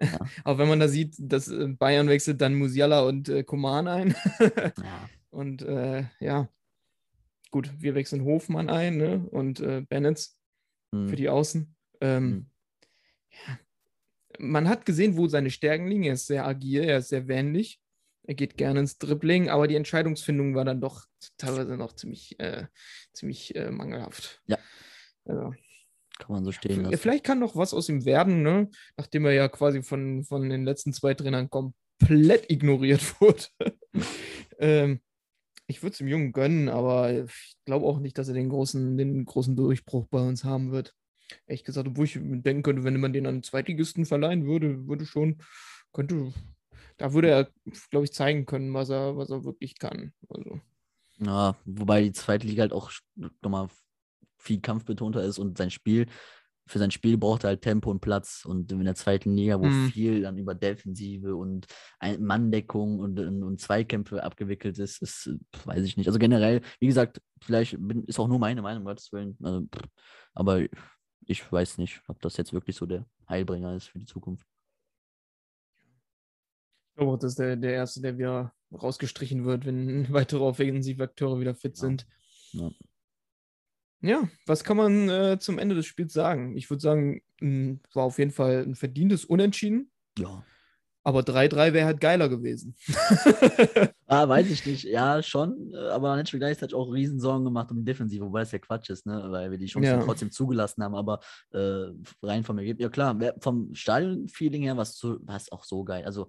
[0.00, 0.18] Ja.
[0.44, 4.14] Aber wenn man da sieht, dass äh, Bayern wechselt dann Musiala und äh, Koman ein.
[4.76, 5.10] Ja.
[5.30, 6.48] und äh, ja,
[7.50, 9.26] gut, wir wechseln Hofmann ein ne?
[9.30, 10.28] und äh, Bennett
[10.92, 11.08] Hm.
[11.08, 11.74] für die Außen.
[12.00, 12.46] Ähm, Hm.
[13.48, 13.58] ja.
[14.38, 16.04] Man hat gesehen, wo seine Stärken liegen.
[16.04, 17.80] Er ist sehr agil, er ist sehr wendig.
[18.26, 21.06] Er geht gerne ins Dribbling, aber die Entscheidungsfindung war dann doch
[21.36, 22.66] teilweise noch ziemlich, äh,
[23.12, 24.42] ziemlich äh, mangelhaft.
[24.46, 24.58] Ja.
[25.24, 25.54] Also,
[26.18, 26.98] Kann man so stehen lassen.
[26.98, 28.68] vielleicht kann noch was aus ihm werden, ne?
[28.96, 33.44] nachdem er ja quasi von, von den letzten zwei Trainern komplett ignoriert wurde.
[34.58, 35.00] ähm,
[35.68, 38.96] ich würde es dem Jungen gönnen, aber ich glaube auch nicht, dass er den großen,
[38.96, 40.94] den großen Durchbruch bei uns haben wird.
[41.46, 45.06] Ehrlich gesagt, obwohl ich denken könnte, wenn man den an einen Zweitligisten verleihen würde, würde
[45.06, 45.42] schon,
[45.92, 46.32] könnte,
[46.98, 47.50] da würde er,
[47.90, 50.12] glaube ich, zeigen können, was er, was er wirklich kann.
[50.28, 50.60] Also,
[51.18, 52.90] Ja, wobei die zweite Liga halt auch
[53.42, 53.68] nochmal
[54.38, 56.06] viel kampfbetonter ist und sein Spiel,
[56.68, 58.44] für sein Spiel braucht er halt Tempo und Platz.
[58.44, 59.88] Und in der zweiten Liga, wo Hm.
[59.90, 61.66] viel dann über Defensive und
[62.18, 65.30] Manndeckung und, und, Zweikämpfe abgewickelt ist, ist,
[65.64, 66.08] weiß ich nicht.
[66.08, 69.36] Also generell, wie gesagt, vielleicht bin, ist auch nur meine Meinung, Gottes Willen.
[69.42, 69.66] Also,
[70.34, 70.66] aber
[71.26, 74.46] ich weiß nicht, ob das jetzt wirklich so der Heilbringer ist für die Zukunft.
[76.90, 81.54] ich glaube das ist der, der erste, der wieder rausgestrichen wird, wenn weitere Offensivakteure wieder
[81.54, 81.80] fit Ja.
[81.80, 82.06] sind.
[82.52, 82.70] Ja.
[84.02, 86.56] Ja, was kann man äh, zum Ende des Spiels sagen?
[86.56, 90.44] Ich würde sagen, m, war auf jeden Fall ein verdientes Unentschieden, Ja.
[91.06, 92.74] Aber 3-3 wäre halt geiler gewesen.
[94.08, 94.84] Ah, weiß ich nicht.
[94.84, 95.72] Ja, schon.
[95.74, 98.52] äh, Aber dann hätte ich mir gleichzeitig auch Riesensorgen gemacht um die Defensive, wobei es
[98.52, 99.20] ja Quatsch ist, ne?
[99.30, 100.04] Weil wir die Chancen Ja.
[100.04, 100.94] trotzdem zugelassen haben.
[100.94, 101.18] Aber
[101.52, 101.86] äh,
[102.22, 106.04] rein vom Ergebnis, ja klar, vom Stadion-Feeling her war es auch so geil.
[106.04, 106.28] Also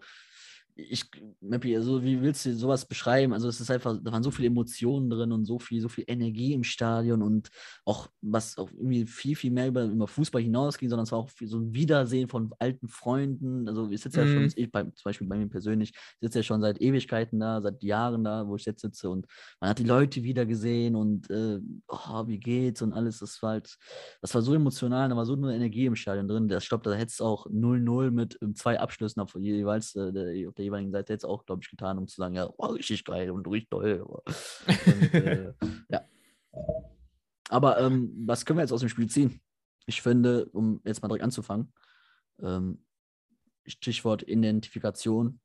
[0.78, 1.05] ich,
[1.41, 3.34] Mappi, also wie willst du sowas beschreiben?
[3.34, 6.03] Also es ist einfach, da waren so viele Emotionen drin und so viel, so viel
[6.07, 7.49] Energie im Stadion und
[7.86, 11.30] auch was auch irgendwie viel, viel mehr über, über Fußball hinausging, sondern es war auch
[11.41, 13.67] so ein Wiedersehen von alten Freunden.
[13.67, 14.51] Also ich sitze ja schon, Mhm.
[14.55, 18.23] ich bei, zum Beispiel bei mir persönlich, sitze ja schon seit Ewigkeiten da, seit Jahren
[18.23, 19.25] da, wo ich jetzt sitze und
[19.59, 23.19] man hat die Leute wieder gesehen und äh, oh, wie geht's und alles.
[23.19, 23.78] Das war halt,
[24.21, 26.47] das war so emotional, da war so eine Energie im Stadion drin.
[26.47, 30.47] Der Stopp, da hätte es auch 0-0 mit ähm, zwei Abschlüssen auf jeweils äh, der,
[30.47, 33.03] auf der jeweiligen Seite jetzt auch, glaube ich, getan, um zu sagen, ja, oh, richtig
[33.03, 34.01] geil und richtig toll.
[34.05, 35.53] Und, äh,
[35.89, 36.05] ja.
[37.49, 39.41] Aber ähm, was können wir jetzt aus dem Spiel ziehen?
[39.86, 41.74] Ich finde, um jetzt mal direkt anzufangen,
[42.41, 42.84] ähm,
[43.65, 45.39] Stichwort Identifikation,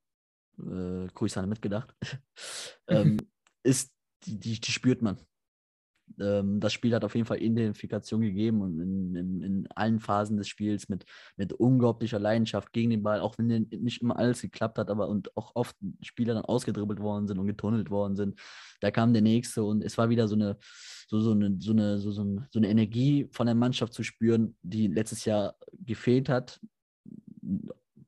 [0.59, 1.95] äh, Kuisane mitgedacht,
[2.89, 3.19] ähm,
[3.63, 3.93] ist,
[4.25, 5.19] die, die, die spürt man.
[6.21, 10.37] Ähm, das Spiel hat auf jeden Fall Identifikation gegeben und in, in, in allen Phasen
[10.37, 11.05] des Spiels mit,
[11.37, 15.37] mit unglaublicher Leidenschaft gegen den Ball, auch wenn nicht immer alles geklappt hat, aber und
[15.37, 18.39] auch oft Spieler dann ausgedribbelt worden sind und getunnelt worden sind.
[18.81, 20.59] Da kam der nächste und es war wieder so eine,
[21.09, 24.57] so, so eine, so eine, so, so, so eine Energie von der Mannschaft zu spüren,
[24.63, 26.61] die letztes Jahr gefehlt hat.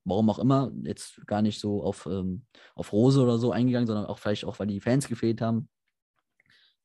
[0.04, 2.42] Warum auch immer, jetzt gar nicht so auf, ähm,
[2.74, 5.68] auf Rose oder so eingegangen, sondern auch vielleicht auch, weil die Fans gefehlt haben.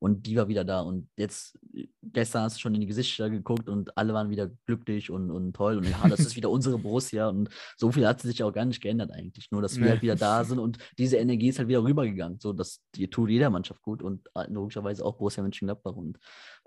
[0.01, 0.79] Und die war wieder da.
[0.81, 4.49] Und jetzt, äh, gestern hast du schon in die Gesichter geguckt und alle waren wieder
[4.65, 5.77] glücklich und, und toll.
[5.77, 7.27] Und ja, das ist wieder unsere Borussia.
[7.27, 9.51] Und so viel hat sich auch gar nicht geändert eigentlich.
[9.51, 9.89] Nur, dass wir Nee.
[9.89, 12.39] halt wieder da sind und diese Energie ist halt wieder rübergegangen.
[12.39, 15.95] So, das die tut jeder Mannschaft gut und äh, logischerweise auch Borussia Mönchengladbach.
[15.95, 16.17] Und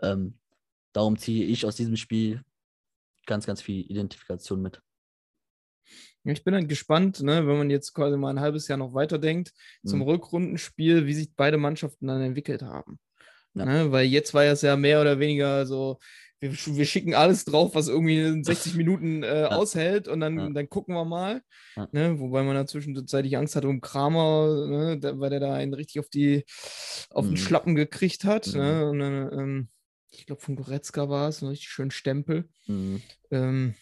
[0.02, 0.38] ähm,
[0.92, 2.42] darum ziehe ich aus diesem Spiel
[3.24, 4.82] ganz, ganz viel Identifikation mit.
[6.24, 9.52] Ich bin halt gespannt, ne, wenn man jetzt quasi mal ein halbes Jahr noch weiterdenkt,
[9.84, 10.04] zum Mhm.
[10.04, 12.98] Rückrundenspiel, wie sich beide Mannschaften dann entwickelt haben.
[13.54, 13.64] Ja.
[13.66, 15.98] Ne, weil jetzt war es ja mehr oder weniger so,
[16.40, 20.48] wir, wir schicken alles drauf, was irgendwie in 60 Minuten äh, aushält und dann, Ja.
[20.50, 21.42] dann gucken wir mal.
[21.76, 21.88] Ja.
[21.92, 25.74] Ne, wobei man da zwischenzeitlich Angst hatte um Kramer, ne, da, weil der da einen
[25.74, 26.44] richtig auf die
[27.10, 27.36] auf den Mhm.
[27.36, 28.46] Schlappen gekriegt hat.
[28.48, 28.60] Mhm.
[28.60, 29.68] Ne, und dann, ähm,
[30.10, 32.48] ich glaube, von Goretzka war es, einen richtig schönen Stempel.
[32.66, 33.02] Mhm.
[33.30, 33.74] Ähm,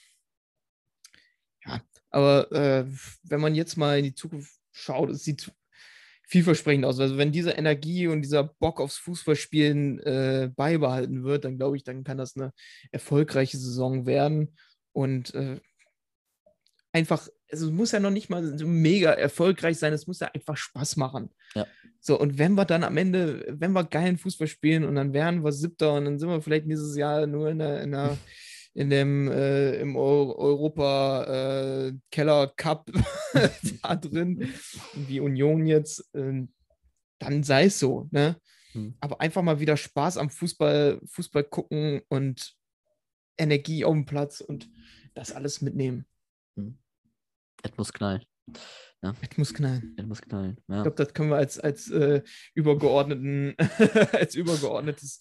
[1.64, 2.84] ja, aber äh,
[3.24, 5.52] wenn man jetzt mal in die Zukunft schaut, es sieht
[6.30, 7.00] vielversprechend aus.
[7.00, 11.82] Also wenn diese Energie und dieser Bock aufs Fußballspielen äh, beibehalten wird, dann glaube ich,
[11.82, 12.52] dann kann das eine
[12.92, 14.54] erfolgreiche Saison werden.
[14.92, 15.60] Und äh,
[16.92, 20.30] einfach, also es muss ja noch nicht mal so mega erfolgreich sein, es muss ja
[20.32, 21.30] einfach Spaß machen.
[21.54, 21.66] Ja.
[21.98, 25.42] So, und wenn wir dann am Ende, wenn wir geilen Fußball spielen und dann wären
[25.42, 28.16] wir Siebter und dann sind wir vielleicht dieses Jahr nur in der, in der
[28.74, 31.24] in dem äh, im Eu Europa
[31.88, 32.90] äh, Keller Cup
[33.82, 34.52] da drin,
[34.94, 36.46] wie Union jetzt, äh,
[37.18, 38.36] dann sei es so, ne?
[38.72, 38.94] Hm.
[39.00, 42.54] Aber einfach mal wieder Spaß am Fußball, Fußball gucken und
[43.36, 44.70] Energie auf dem Platz und
[45.14, 46.06] das alles mitnehmen.
[47.62, 48.22] Es muss knallen.
[49.02, 49.94] Es muss knallen.
[49.96, 50.56] Es muss knallen.
[50.58, 50.82] Ich Ja.
[50.82, 52.22] glaube, das können wir als, als äh,
[52.54, 53.54] übergeordneten,
[54.12, 55.20] als übergeordnetes.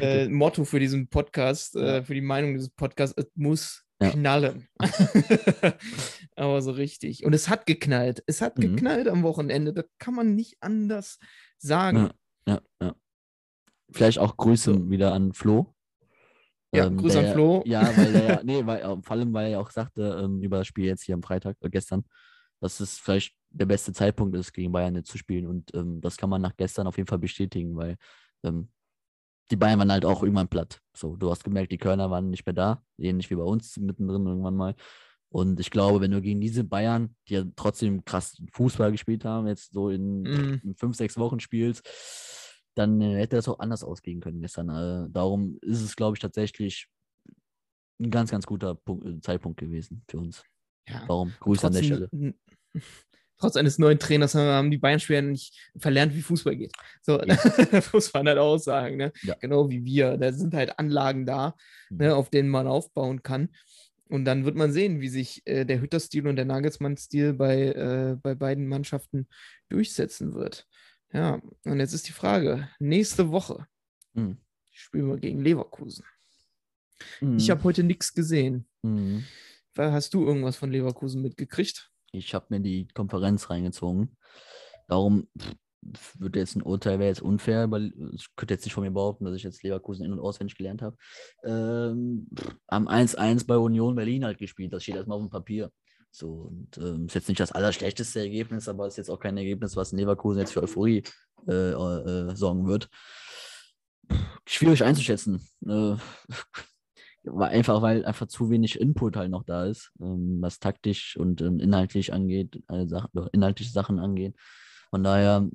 [0.00, 1.96] Äh, Motto für diesen Podcast, Ja.
[1.96, 4.10] äh, für die Meinung dieses Podcasts, es muss Ja.
[4.10, 4.68] knallen.
[6.36, 7.24] Aber so richtig.
[7.24, 8.22] Und es hat geknallt.
[8.26, 8.62] Es hat Mhm.
[8.62, 9.72] geknallt am Wochenende.
[9.72, 11.18] Das kann man nicht anders
[11.58, 12.10] sagen.
[12.46, 12.94] Ja, ja.
[13.90, 15.74] Vielleicht auch Grüße wieder an Flo.
[16.74, 17.62] Ja, Ähm, Grüße der- an Flo.
[17.66, 20.66] Ja, weil er ja, nee, weil, vor allem, weil er auch sagte, ähm, über das
[20.66, 22.04] Spiel jetzt hier am Freitag, äh, gestern,
[22.60, 25.46] dass es vielleicht der beste Zeitpunkt ist, gegen Bayern zu spielen.
[25.46, 27.96] Und ähm, das kann man nach gestern auf jeden Fall bestätigen, weil
[28.44, 28.68] ähm,
[29.50, 30.80] die Bayern waren halt auch irgendwann platt.
[30.96, 34.26] So, du hast gemerkt, die Körner waren nicht mehr da, ähnlich wie bei uns mittendrin
[34.26, 34.74] irgendwann mal.
[35.30, 39.46] Und ich glaube, wenn du gegen diese Bayern, die ja trotzdem krass Fußball gespielt haben,
[39.46, 40.60] jetzt so in, Mhm.
[40.64, 41.86] in fünf, sechs Wochen spielst,
[42.74, 44.68] dann äh, hätte das auch anders ausgehen können gestern.
[44.70, 46.88] Äh, darum ist es, glaube ich, tatsächlich
[48.00, 50.44] ein ganz, ganz guter Punkt, äh, Zeitpunkt gewesen für uns.
[50.88, 51.04] Ja.
[51.06, 52.08] Darum Grüße an der Stelle.
[53.38, 56.72] Trotz eines neuen Trainers haben die Bayern-Spieler nicht verlernt, wie Fußball geht.
[57.02, 57.18] So,
[57.72, 58.96] das muss man halt auch sagen.
[58.96, 59.12] Ne?
[59.22, 59.34] Ja.
[59.40, 60.16] Genau wie wir.
[60.18, 61.54] Da sind halt Anlagen da,
[61.90, 61.96] Mhm.
[61.98, 63.48] ne, auf denen man aufbauen kann.
[64.10, 68.16] Und dann wird man sehen, wie sich äh, der Hütter-Stil und der Nagelsmann-Stil bei, äh,
[68.22, 69.28] bei beiden Mannschaften
[69.68, 70.66] durchsetzen wird.
[71.12, 73.66] Ja, und jetzt ist die Frage: nächste Woche
[74.14, 74.38] Mhm.
[74.72, 76.04] spielen wir gegen Leverkusen.
[77.20, 77.50] Ich Mhm.
[77.50, 78.66] habe heute nichts gesehen.
[78.82, 79.24] Mhm.
[79.76, 81.90] Hast du irgendwas von Leverkusen mitgekriegt?
[82.12, 84.16] Ich habe mir die Konferenz reingezogen.
[84.86, 85.28] Darum
[86.18, 89.24] würde jetzt ein Urteil wäre jetzt unfair, weil ich könnte jetzt nicht von mir behaupten,
[89.24, 90.96] dass ich jetzt Leverkusen in- und auswendig gelernt habe.
[91.44, 92.28] Ähm,
[92.66, 94.72] am 1-1 bei Union Berlin halt gespielt.
[94.72, 95.70] Das steht erstmal auf dem Papier.
[96.10, 99.76] So, und ähm, ist jetzt nicht das allerschlechteste Ergebnis, aber ist jetzt auch kein Ergebnis,
[99.76, 101.04] was in Leverkusen jetzt für Euphorie
[101.46, 102.88] äh, äh, sorgen wird.
[104.46, 105.46] Schwierig einzuschätzen.
[105.66, 105.96] Äh,
[107.36, 111.60] einfach, weil einfach zu wenig Input halt noch da ist, ähm, was taktisch und ähm,
[111.60, 114.34] inhaltlich angeht, äh, Sach oder inhaltliche Sachen angeht.
[114.90, 115.48] Von daher,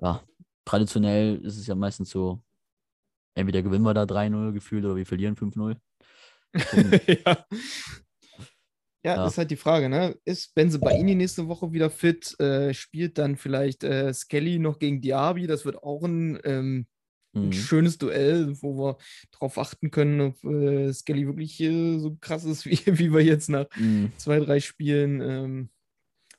[0.00, 0.22] ja,
[0.64, 2.42] traditionell ist es ja meistens so,
[3.34, 5.76] entweder gewinnen wir da 3-0 gefühlt oder wir verlieren 5-0.
[7.24, 7.46] ja.
[9.04, 9.26] Ja, Ja.
[9.26, 10.16] ist halt die Frage, ne?
[10.24, 12.38] Ist Benze Baini nächste Woche wieder fit?
[12.38, 15.48] Äh, spielt dann vielleicht äh, Skelly noch gegen Diaby?
[15.48, 16.86] Das wird auch ein, ähm,
[17.34, 17.52] ein Mhm.
[17.52, 18.96] schönes Duell, wo wir
[19.30, 23.48] darauf achten können, ob äh, Skelly wirklich äh, so krass ist, wie, wie wir jetzt
[23.48, 24.12] nach Mhm.
[24.18, 25.68] zwei, drei Spielen ähm,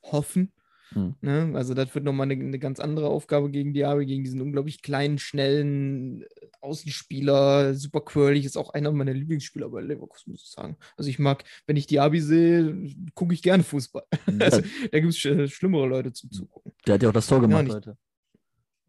[0.03, 0.51] hoffen.
[0.93, 1.15] Mhm.
[1.21, 1.51] Ne?
[1.55, 5.17] Also das wird nochmal eine, eine ganz andere Aufgabe gegen Diaby, gegen diesen unglaublich kleinen,
[5.17, 6.25] schnellen äh,
[6.61, 7.73] Außenspieler.
[7.73, 10.77] Super quirlig, ist auch einer meiner Lieblingsspieler bei Leverkusen, muss ich sagen.
[10.95, 14.03] Also ich mag, wenn ich Diaby sehe, gucke ich gerne Fußball.
[14.39, 16.73] Also, Der, da gibt es sch schlimmere Leute zum Zugucken.
[16.85, 17.97] der hat ja auch das Tor gemacht heute.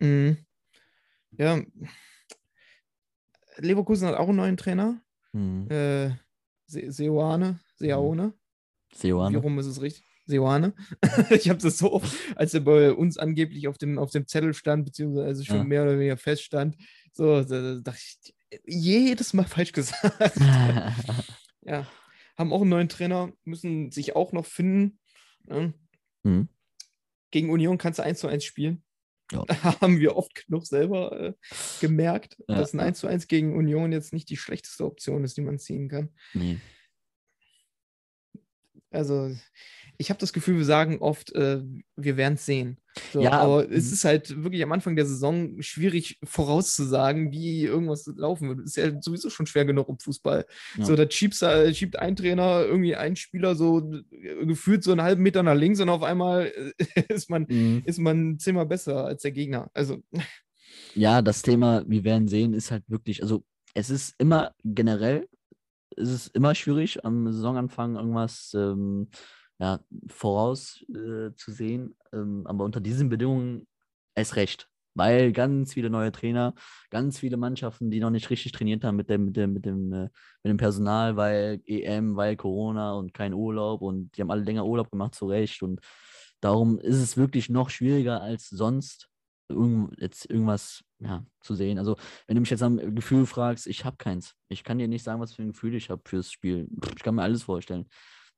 [0.01, 0.37] Mhm.
[1.39, 1.61] Ja.
[3.59, 5.01] Leverkusen hat auch einen neuen Trainer.
[5.33, 5.71] Mhm.
[5.71, 6.11] Äh,
[6.67, 7.61] Se Seoane.
[7.77, 8.33] Seoane.
[8.91, 9.39] Wie Seoane.
[9.39, 10.05] rum ist es richtig?
[10.27, 10.73] Seoane.
[11.31, 14.55] ich habe das so oft, als er bei uns angeblich auf dem, auf dem Zettel
[14.55, 15.65] stand, beziehungsweise schon Ja.
[15.65, 16.77] mehr oder weniger feststand,
[17.13, 20.37] so, da, da dachte ich, jedes Mal falsch gesagt.
[21.63, 21.87] ja.
[22.37, 24.99] Haben auch einen neuen Trainer, müssen sich auch noch finden.
[25.45, 25.73] Ne?
[26.25, 26.49] mhm.
[27.31, 28.83] Gegen Union kannst du 1 zu 1 spielen.
[29.33, 29.45] Ja.
[29.47, 31.33] Da haben wir oft genug selber äh,
[31.81, 32.85] gemerkt, Ja, dass ein ja.
[32.87, 36.11] 1 zu 1 gegen Union jetzt nicht die schlechteste Option ist, die man ziehen kann.
[36.35, 36.61] Nee.
[38.91, 39.35] Also,
[39.99, 41.63] ich habe das Gefühl, wir sagen oft, äh,
[41.97, 42.79] wir werden es sehen.
[43.13, 48.07] So, Ja, aber es ist halt wirklich am Anfang der Saison schwierig vorauszusagen, wie irgendwas
[48.17, 48.61] laufen wird.
[48.61, 50.47] Ist ja sowieso schon schwer genug im Fußball.
[50.79, 50.85] Ja.
[50.85, 51.35] So, da schiebt,
[51.73, 55.81] schiebt ein Trainer irgendwie einen Spieler so äh, gefühlt so einen halben Meter nach links
[55.81, 56.73] und auf einmal äh,
[57.09, 57.83] ist man, Mhm.
[57.85, 59.71] ist man zehnmal besser als der Gegner.
[59.75, 60.03] Also,
[60.95, 65.29] Ja, das Thema, wir werden sehen, ist halt wirklich, also es ist immer generell,
[65.97, 69.09] es ist immer schwierig, am Saisonanfang irgendwas ähm,
[69.59, 73.67] ja, voraus äh, zu sehen, ähm, aber unter diesen Bedingungen
[74.15, 76.55] erst recht, weil ganz viele neue Trainer,
[76.91, 79.93] ganz viele Mannschaften, die noch nicht richtig trainiert haben mit dem, mit dem, mit dem,
[79.93, 80.03] äh,
[80.43, 84.67] mit dem Personal, weil EM, weil Corona und kein Urlaub und die haben alle länger
[84.67, 85.81] Urlaub gemacht, zu Recht und
[86.41, 89.09] darum ist es wirklich noch schwieriger als sonst
[89.49, 91.79] irgend, jetzt irgendwas ja, zu sehen.
[91.79, 91.97] Also,
[92.27, 94.35] wenn du mich jetzt am Gefühl fragst, ich habe keins.
[94.49, 96.69] Ich kann dir nicht sagen, was für ein Gefühl ich habe fürs Spiel.
[96.97, 97.87] Ich kann mir alles vorstellen.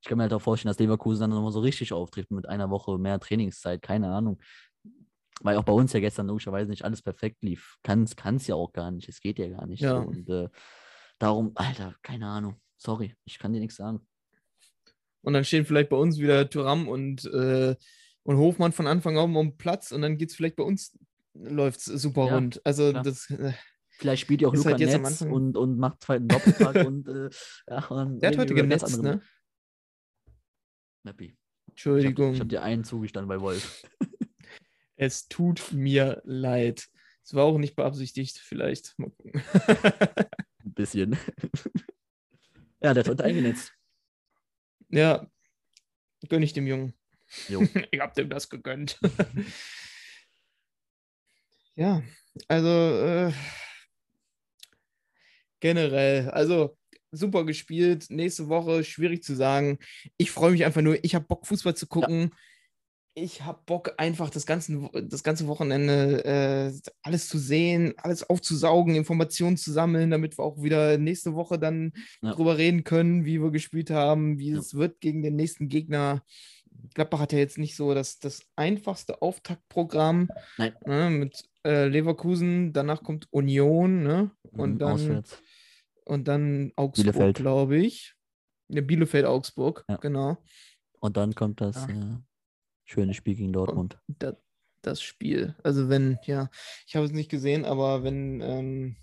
[0.07, 2.71] Ich kann mir halt auch vorstellen, dass Leverkusen dann nochmal so richtig auftritt mit einer
[2.71, 3.83] Woche mehr Trainingszeit.
[3.83, 4.39] Keine Ahnung.
[5.41, 7.75] Weil auch bei uns ja gestern logischerweise nicht alles perfekt lief.
[7.83, 9.09] Kann es ja auch gar nicht.
[9.09, 9.81] Es geht ja gar nicht.
[9.81, 10.01] Ja.
[10.01, 10.09] So.
[10.09, 10.49] Und äh,
[11.19, 12.61] darum, Alter, keine Ahnung.
[12.77, 14.07] Sorry, ich kann dir nichts sagen.
[15.23, 17.75] und dann stehen vielleicht bei uns wieder Thuram und, äh,
[18.23, 20.97] und Hofmann von Anfang an am Platz und dann geht es vielleicht bei uns,
[21.35, 22.61] läuft es super Ja, rund.
[22.65, 23.03] Also, klar.
[23.03, 23.29] das.
[23.31, 23.55] Äh,
[23.99, 27.31] Vielleicht spielt ja auch Luca halt Netz und, und macht zweiten Doppelpack und, äh,
[27.69, 29.23] ja, und der hat heute genetzt, andere-
[31.07, 31.13] ne?
[31.13, 31.25] Mappy.
[31.25, 32.39] Ich habe Entschuldigung.
[32.39, 33.83] hab dir einen zugestanden bei Wolf.
[34.99, 36.89] Es tut mir leid.
[37.23, 38.99] Es war auch nicht beabsichtigt, vielleicht.
[38.99, 39.43] Mal gucken.
[40.65, 41.19] Ein bisschen.
[42.81, 43.75] ja, der hat eingenetzt.
[44.89, 45.31] ja,
[46.31, 46.95] gönn ich dem Jungen.
[47.47, 47.61] Jo.
[47.91, 48.99] ich hab dem das gegönnt.
[51.75, 52.03] ja,
[52.49, 53.33] also äh,
[55.61, 56.79] generell, also
[57.13, 58.07] super gespielt.
[58.11, 59.79] Nächste Woche schwierig zu sagen.
[60.17, 61.03] Ich freue mich einfach nur.
[61.05, 62.31] Ich habe Bock, Fußball zu gucken.
[63.19, 68.95] ich habe Bock, einfach das ganze, das ganze Wochenende äh, alles zu sehen, alles aufzusaugen,
[68.95, 72.33] Informationen zu sammeln, damit wir auch wieder nächste Woche dann Ja.
[72.33, 74.59] drüber reden können, wie wir gespielt haben, wie Ja.
[74.59, 76.23] es wird gegen den nächsten Gegner.
[76.95, 80.29] Gladbach hat ja jetzt nicht so das, das einfachste Auftaktprogramm
[80.59, 80.75] Nein.
[80.85, 85.43] ne, mit äh, Leverkusen, danach kommt Union ne, und, Mhm, dann, Auswärts.
[86.07, 87.37] Und dann Augsburg, Bielefeld.
[87.37, 88.15] glaube ich.
[88.69, 89.97] Ja, Bielefeld-Augsburg, Ja.
[89.99, 90.39] genau.
[91.01, 91.95] Und dann kommt das Ja.
[91.95, 92.19] äh,
[92.85, 93.99] schöne Spiel gegen Dortmund.
[94.09, 94.37] das,
[94.83, 95.55] das Spiel.
[95.63, 96.49] Also wenn, ja,
[96.87, 98.97] ich habe es nicht gesehen, aber wenn ähm,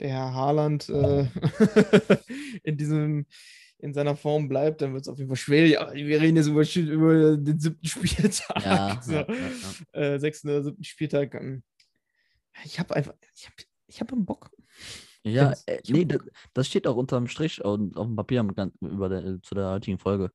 [0.00, 1.26] der Herr Haaland äh,
[2.62, 3.26] in diesem
[3.78, 5.92] in seiner Form bleibt, dann wird es auf jeden Fall schwer.
[5.92, 8.64] Wir reden jetzt über, über den siebten Spieltag.
[8.64, 10.00] Ja, so, ja, ja.
[10.00, 11.34] Äh, sechsten oder siebten Spieltag.
[11.34, 11.62] ähm,
[12.64, 14.50] Ich habe einfach, ich habe ich hab Bock.
[15.24, 16.20] Ja, äh, nee, das,
[16.52, 18.46] das steht auch unterm Strich und auf dem Papier
[18.80, 20.30] über der, äh, zu der heutigen Folge.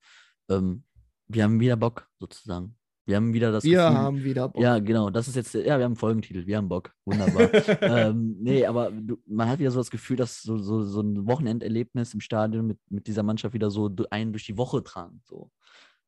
[0.50, 0.84] Ähm,
[1.28, 2.76] wir haben wieder Bock, sozusagen.
[3.06, 4.62] Wir haben wieder das Wir Gefühl, haben wieder Bock.
[4.62, 6.92] Ja, genau, das ist jetzt, ja, wir haben einen Folgentitel, wir haben Bock.
[7.06, 7.50] Wunderbar.
[7.82, 11.28] ähm, nee, aber du, man hat wieder so das Gefühl, dass so, so, so ein
[11.28, 15.22] Wochenenderlebnis im Stadion mit, mit dieser Mannschaft wieder so einen durch die Woche tragen.
[15.24, 15.52] So.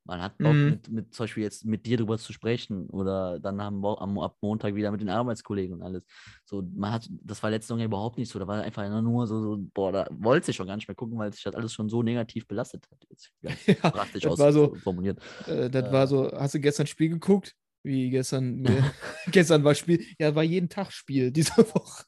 [0.03, 0.69] Man hat Bock, Mhm.
[0.69, 4.17] mit, mit zum Beispiel jetzt mit dir drüber zu sprechen oder dann haben wir am,
[4.19, 6.05] ab Montag wieder mit den Arbeitskollegen und alles.
[6.43, 8.39] So, man hat, das war letzte Saison ja überhaupt nicht so.
[8.39, 11.17] Da war einfach nur so, so boah, da wollte ich schon gar nicht mehr gucken,
[11.19, 12.97] weil sich das alles schon so negativ belastet hat.
[13.09, 13.31] Jetzt
[13.83, 15.19] Ja, drastisch das aus war so, formuliert.
[15.47, 15.91] Äh, das Äh.
[15.91, 17.55] war so, hast du gestern Spiel geguckt?
[17.83, 18.63] Wie gestern?
[19.31, 22.05] Gestern war Spiel, ja, war jeden Tag Spiel diese Woche.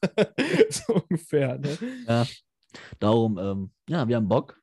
[0.70, 1.58] so ungefähr.
[1.58, 1.78] Ne?
[2.06, 2.26] Ja,
[2.98, 4.60] darum, ähm, ja, wir haben Bock.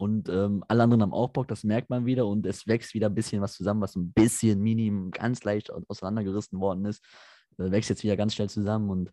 [0.00, 2.26] Und ähm, alle anderen haben auch Bock, das merkt man wieder.
[2.26, 5.82] Und es wächst wieder ein bisschen was zusammen, was ein bisschen minim, ganz leicht au-
[5.88, 7.04] auseinandergerissen worden ist.
[7.58, 9.12] Äh, wächst jetzt wieder ganz schnell zusammen und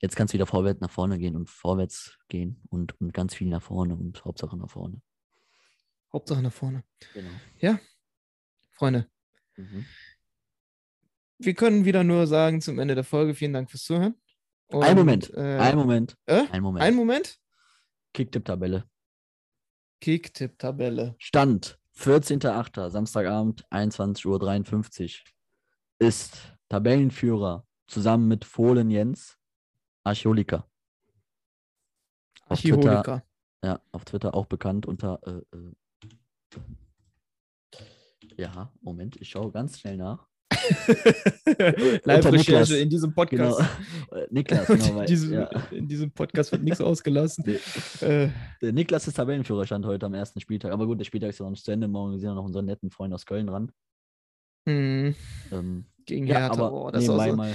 [0.00, 3.48] jetzt kann es wieder vorwärts nach vorne gehen und vorwärts gehen und, und ganz viel
[3.50, 5.02] nach vorne und Hauptsache nach vorne.
[6.12, 6.82] Hauptsache nach vorne.
[7.12, 7.78] Genau.
[8.70, 9.06] Freunde,
[9.56, 9.84] Mhm.
[11.38, 14.14] wir können wieder nur sagen zum Ende der Folge, vielen Dank fürs Zuhören.
[14.70, 16.46] Ein Moment, Und, äh, ein Moment, äh?
[16.50, 16.82] ein Moment.
[16.84, 17.38] Ein Moment.
[18.14, 18.84] Kicktipp-Tabelle.
[20.02, 21.14] Kick-Tipp-Tabelle.
[21.18, 22.90] Stand 14.08.
[22.90, 29.38] Samstagabend 21.53 Uhr ist Tabellenführer zusammen mit Fohlen Jens
[30.04, 30.68] Twitter,
[32.44, 33.22] Archiholiker.
[33.64, 35.20] ja, auf Twitter auch bekannt unter.
[35.24, 35.72] Äh, äh,
[38.36, 40.28] ja, Moment, ich schaue ganz schnell nach.
[42.04, 42.70] Live-Recherche Niklas.
[42.70, 43.14] in diesem Genau.
[43.14, 43.60] Podcast.
[44.12, 44.84] Äh, Niklas, genau.
[44.96, 45.44] Weil, in, diesem, ja.
[45.70, 47.44] in diesem Podcast wird nichts ausgelassen.
[47.46, 48.06] Nee.
[48.06, 48.28] Äh,
[48.60, 50.72] Der Niklas ist Tabellenführer, stand heute am ersten Spieltag.
[50.72, 51.88] Aber gut, der Spieltag ist ja noch nicht zu Ende.
[51.88, 53.72] Morgen sind ja noch unseren netten Freund aus Köln ran.
[54.68, 55.14] hm,
[55.50, 56.54] Ähm, gegen ja, Hertha.
[56.54, 57.54] aber boah, das so, mal.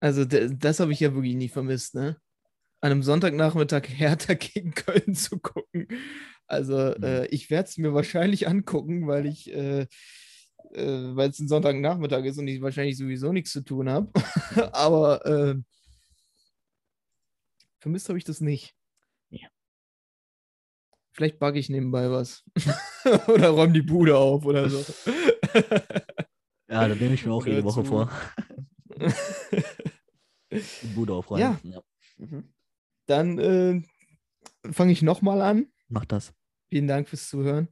[0.00, 2.16] also das habe ich ja wirklich nie vermisst, ne?
[2.82, 5.86] An einem Sonntagnachmittag Hertha gegen Köln zu gucken.
[6.46, 7.04] Also Mhm.
[7.04, 9.86] äh, ich werde es mir wahrscheinlich angucken, weil ich, äh,
[10.72, 14.10] äh, weil es ein Sonntagnachmittag ist und ich wahrscheinlich sowieso nichts zu tun habe.
[14.72, 15.54] Aber äh,
[17.80, 18.74] vermisst habe ich das nicht.
[19.30, 19.48] Ja.
[21.12, 22.44] Vielleicht backe ich nebenbei was.
[23.28, 24.84] oder räume die Bude auf oder so.
[26.72, 28.12] Ja, da nehme ich mir auch Oder jede Woche zu- vor.
[30.52, 31.58] Die Bude aufräumen.
[31.64, 31.82] Ja.
[32.18, 32.52] Mhm.
[33.06, 33.82] Dann äh,
[34.70, 35.66] fange ich nochmal an.
[35.88, 36.32] Mach das.
[36.68, 37.66] Vielen Dank fürs Zuhören.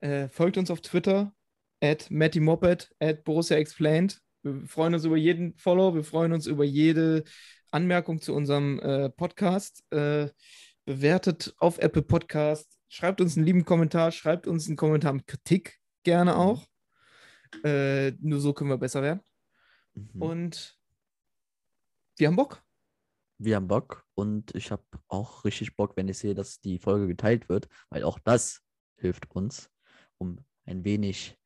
[0.00, 1.34] Äh, folgt uns auf Twitter,
[1.80, 4.20] at MattyMoped, at Borussia Explained.
[4.42, 7.24] Wir freuen uns über jeden Follow, wir freuen uns über jede
[7.70, 9.84] Anmerkung zu unserem äh, Podcast.
[9.90, 10.28] Äh,
[10.84, 15.78] bewertet auf Apple Podcast, schreibt uns einen lieben Kommentar, schreibt uns einen Kommentar mit Kritik
[16.02, 16.66] gerne auch.
[17.62, 19.20] Äh, nur so können wir besser werden.
[19.94, 20.22] Mhm.
[20.22, 20.78] Und
[22.16, 22.62] wir haben Bock.
[23.36, 27.06] Wir haben Bock und ich habe auch richtig Bock, wenn ich sehe, dass die Folge
[27.06, 28.62] geteilt wird, weil auch das
[28.96, 29.70] hilft uns,
[30.16, 31.36] um ein wenig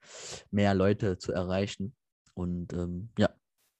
[0.51, 1.95] mehr Leute zu erreichen.
[2.35, 3.31] Und ähm, ja,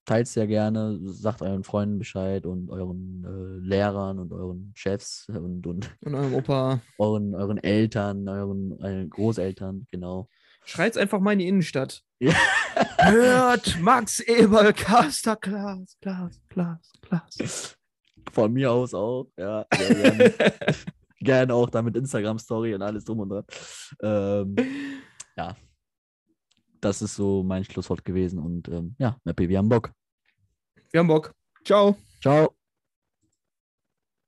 [0.05, 5.67] teilt sehr gerne, sagt euren Freunden Bescheid und euren äh, Lehrern und euren Chefs und,
[5.67, 6.81] und Und eurem Opa.
[6.99, 10.29] euren, euren Eltern, euren, euren Großeltern, genau.
[10.65, 12.03] Schreit's einfach mal in die Innenstadt.
[12.21, 12.35] Ja.
[12.99, 17.77] Hört Max Eberl, Caster, Klaas, Klaas, Klaas, Klaas.
[18.31, 19.67] Von mir aus auch, ja.
[19.71, 20.33] Gerne.
[21.23, 23.45] gerne auch da mit Instagram-Story und alles drum und dran.
[24.03, 24.57] Ähm,
[25.37, 25.57] ja,
[26.81, 29.93] das ist so mein Schlusswort gewesen und ähm, ja, Mappy, wir haben Bock.
[30.91, 31.35] Wir haben Bock.
[31.65, 31.97] Ciao.
[32.21, 32.55] Ciao.